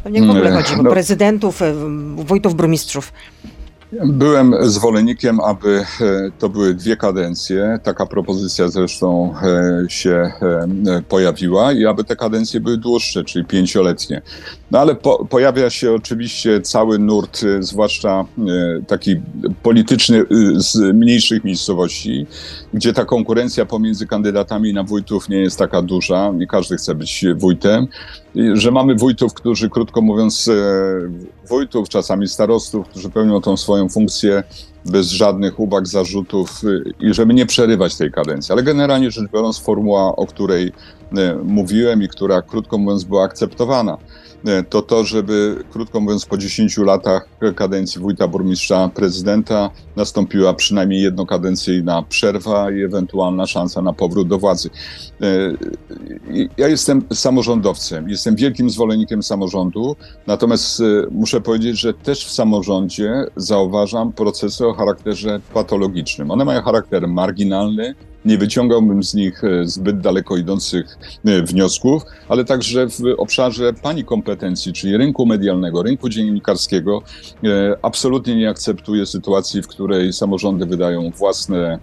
[0.03, 1.61] Pewnie w ogóle chodzi o no, prezydentów,
[2.15, 3.13] wójtów, burmistrzów.
[3.91, 5.85] Byłem zwolennikiem, aby e,
[6.39, 7.79] to były dwie kadencje.
[7.83, 10.31] Taka propozycja zresztą e, się
[11.07, 14.21] pojawiła i aby te kadencje były dłuższe, czyli pięcioletnie.
[14.71, 18.25] No ale po, pojawia się oczywiście cały nurt, zwłaszcza
[18.87, 19.15] taki
[19.63, 20.25] polityczny
[20.55, 22.27] z mniejszych miejscowości,
[22.73, 26.31] gdzie ta konkurencja pomiędzy kandydatami na wójtów nie jest taka duża.
[26.31, 27.87] Nie każdy chce być wójtem
[28.53, 30.53] że mamy wójtów, którzy, krótko mówiąc, e,
[31.49, 34.43] wójtów, czasami starostów, którzy pełnią tą swoją funkcję
[34.85, 38.53] bez żadnych uwag, zarzutów e, i żeby nie przerywać tej kadencji.
[38.53, 40.71] Ale generalnie rzecz biorąc, formuła, o której
[41.17, 43.97] e, mówiłem i która, krótko mówiąc, była akceptowana,
[44.69, 52.03] to to, żeby, krótko mówiąc, po 10 latach kadencji wójta, burmistrza, prezydenta nastąpiła przynajmniej jednokadencyjna
[52.09, 54.69] przerwa i ewentualna szansa na powrót do władzy.
[56.57, 59.95] Ja jestem samorządowcem, jestem wielkim zwolennikiem samorządu,
[60.27, 60.81] natomiast
[61.11, 66.31] muszę powiedzieć, że też w samorządzie zauważam procesy o charakterze patologicznym.
[66.31, 67.95] One mają charakter marginalny,
[68.25, 74.05] Nie wyciągałbym z nich e, zbyt daleko idących e, wniosków, ale także w obszarze pani
[74.05, 77.01] kompetencji, czyli rynku medialnego, rynku dziennikarskiego,
[77.43, 81.79] e, absolutnie nie akceptuję sytuacji, w której samorządy wydają własne,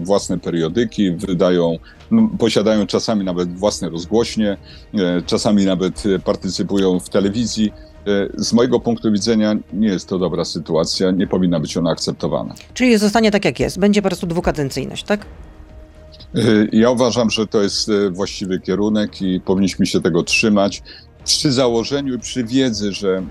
[0.00, 1.78] własne periodyki, wydają,
[2.10, 4.56] no, posiadają czasami nawet własne rozgłośnie,
[5.26, 7.72] czasami nawet partycypują w telewizji.
[8.36, 12.54] Z mojego punktu widzenia nie jest to dobra sytuacja, nie powinna być ona akceptowana.
[12.74, 13.78] Czyli zostanie tak jak jest.
[13.78, 15.26] Będzie po prostu dwukadencyjność, tak?
[16.34, 16.40] E,
[16.72, 20.82] Ja uważam, że to jest e, właściwy kierunek i powinniśmy się tego trzymać
[21.24, 23.22] przy założeniu i przy wiedzy, że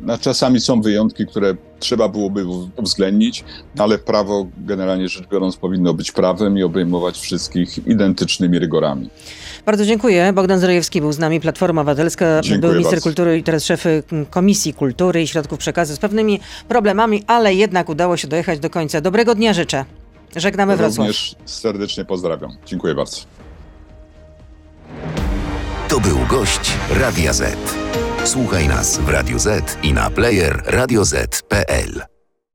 [0.00, 3.44] no, czasami są wyjątki, które trzeba byłoby uw- uwzględnić,
[3.78, 9.10] ale prawo generalnie rzecz biorąc powinno być prawem i obejmować wszystkich identycznymi rygorami.
[9.66, 10.32] Bardzo dziękuję.
[10.32, 13.04] Bogdan Zdrojewski był z nami, Platforma Obywatelska, Dziękuję był minister bardzo.
[13.04, 17.88] kultury i teraz szef y, Komisji Kultury i Środków Przekazu z pewnymi problemami, ale jednak
[17.88, 19.00] udało się dojechać do końca.
[19.00, 19.84] Dobrego dnia życzę.
[20.36, 20.98] Żegnamy Wrocław.
[20.98, 22.56] Również serdecznie pozdrawiam.
[22.66, 23.16] Dziękuję bardzo.
[25.88, 27.56] To był gość Radia Z.
[28.24, 32.02] Słuchaj nas w Radio Z i na player radioz.pl.